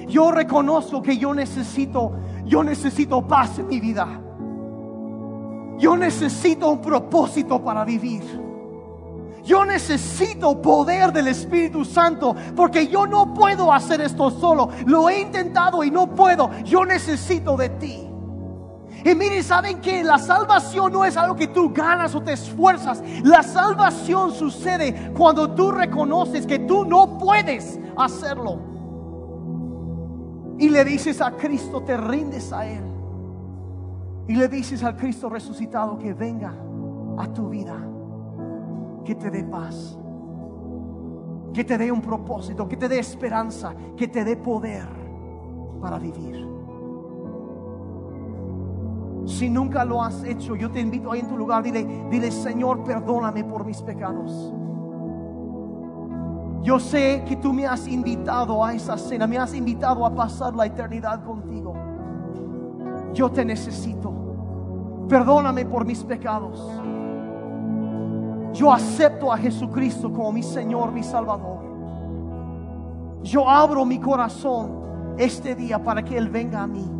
[0.07, 2.13] Yo reconozco que yo necesito,
[2.45, 4.07] yo necesito paz en mi vida.
[5.77, 8.23] Yo necesito un propósito para vivir.
[9.43, 14.69] Yo necesito poder del Espíritu Santo porque yo no puedo hacer esto solo.
[14.85, 16.49] Lo he intentado y no puedo.
[16.63, 18.06] Yo necesito de ti.
[19.03, 23.03] Y miren, ¿saben que la salvación no es algo que tú ganas o te esfuerzas?
[23.23, 28.59] La salvación sucede cuando tú reconoces que tú no puedes hacerlo.
[30.59, 32.83] Y le dices a Cristo, te rindes a Él.
[34.27, 36.53] Y le dices al Cristo resucitado que venga
[37.17, 37.77] a tu vida,
[39.05, 39.97] que te dé paz,
[41.53, 44.87] que te dé un propósito, que te dé esperanza, que te dé poder
[45.79, 46.46] para vivir.
[49.27, 52.81] Si nunca lo has hecho, yo te invito ahí en tu lugar, dile, dile, Señor,
[52.85, 54.53] perdóname por mis pecados.
[56.63, 60.55] Yo sé que tú me has invitado a esa cena, me has invitado a pasar
[60.55, 61.75] la eternidad contigo.
[63.13, 64.13] Yo te necesito.
[65.09, 66.65] Perdóname por mis pecados.
[68.53, 71.59] Yo acepto a Jesucristo como mi Señor, mi Salvador.
[73.23, 76.96] Yo abro mi corazón este día para que Él venga a mí.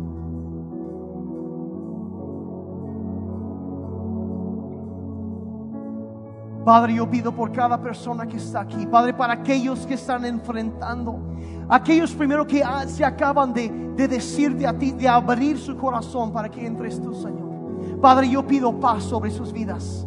[6.68, 8.86] Padre, yo pido por cada persona que está aquí.
[8.86, 11.18] Padre, para aquellos que están enfrentando,
[11.66, 16.30] aquellos primero que ah, se acaban de, de decirte a ti, de abrir su corazón
[16.30, 17.98] para que entres tú, Señor.
[18.02, 20.06] Padre, yo pido paz sobre sus vidas.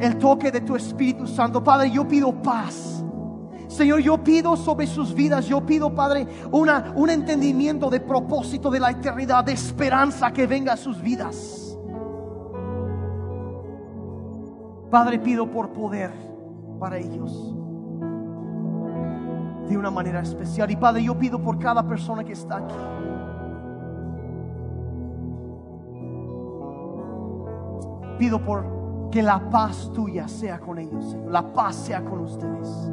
[0.00, 1.62] El toque de tu Espíritu Santo.
[1.62, 3.04] Padre, yo pido paz.
[3.68, 8.80] Señor, yo pido sobre sus vidas, yo pido, Padre, una, un entendimiento de propósito de
[8.80, 11.63] la eternidad, de esperanza que venga a sus vidas.
[14.94, 16.12] Padre, pido por poder
[16.78, 17.52] para ellos
[19.68, 20.70] de una manera especial.
[20.70, 22.76] Y Padre, yo pido por cada persona que está aquí.
[28.20, 31.32] Pido por que la paz tuya sea con ellos, Señor.
[31.32, 32.92] La paz sea con ustedes.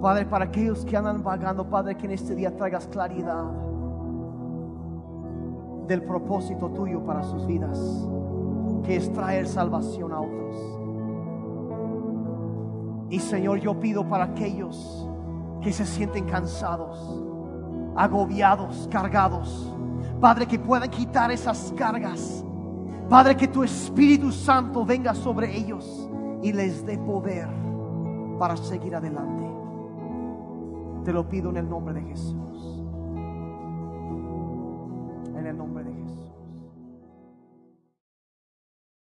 [0.00, 3.71] Padre, para aquellos que andan vagando, Padre, que en este día traigas claridad
[5.92, 7.78] del propósito tuyo para sus vidas,
[8.82, 10.56] que es traer salvación a otros.
[13.10, 15.06] Y Señor, yo pido para aquellos
[15.60, 17.22] que se sienten cansados,
[17.94, 19.76] agobiados, cargados,
[20.18, 22.42] Padre, que puedan quitar esas cargas.
[23.10, 26.08] Padre, que tu Espíritu Santo venga sobre ellos
[26.40, 27.48] y les dé poder
[28.38, 29.44] para seguir adelante.
[31.04, 32.82] Te lo pido en el nombre de Jesús.
[35.36, 35.71] En el nombre.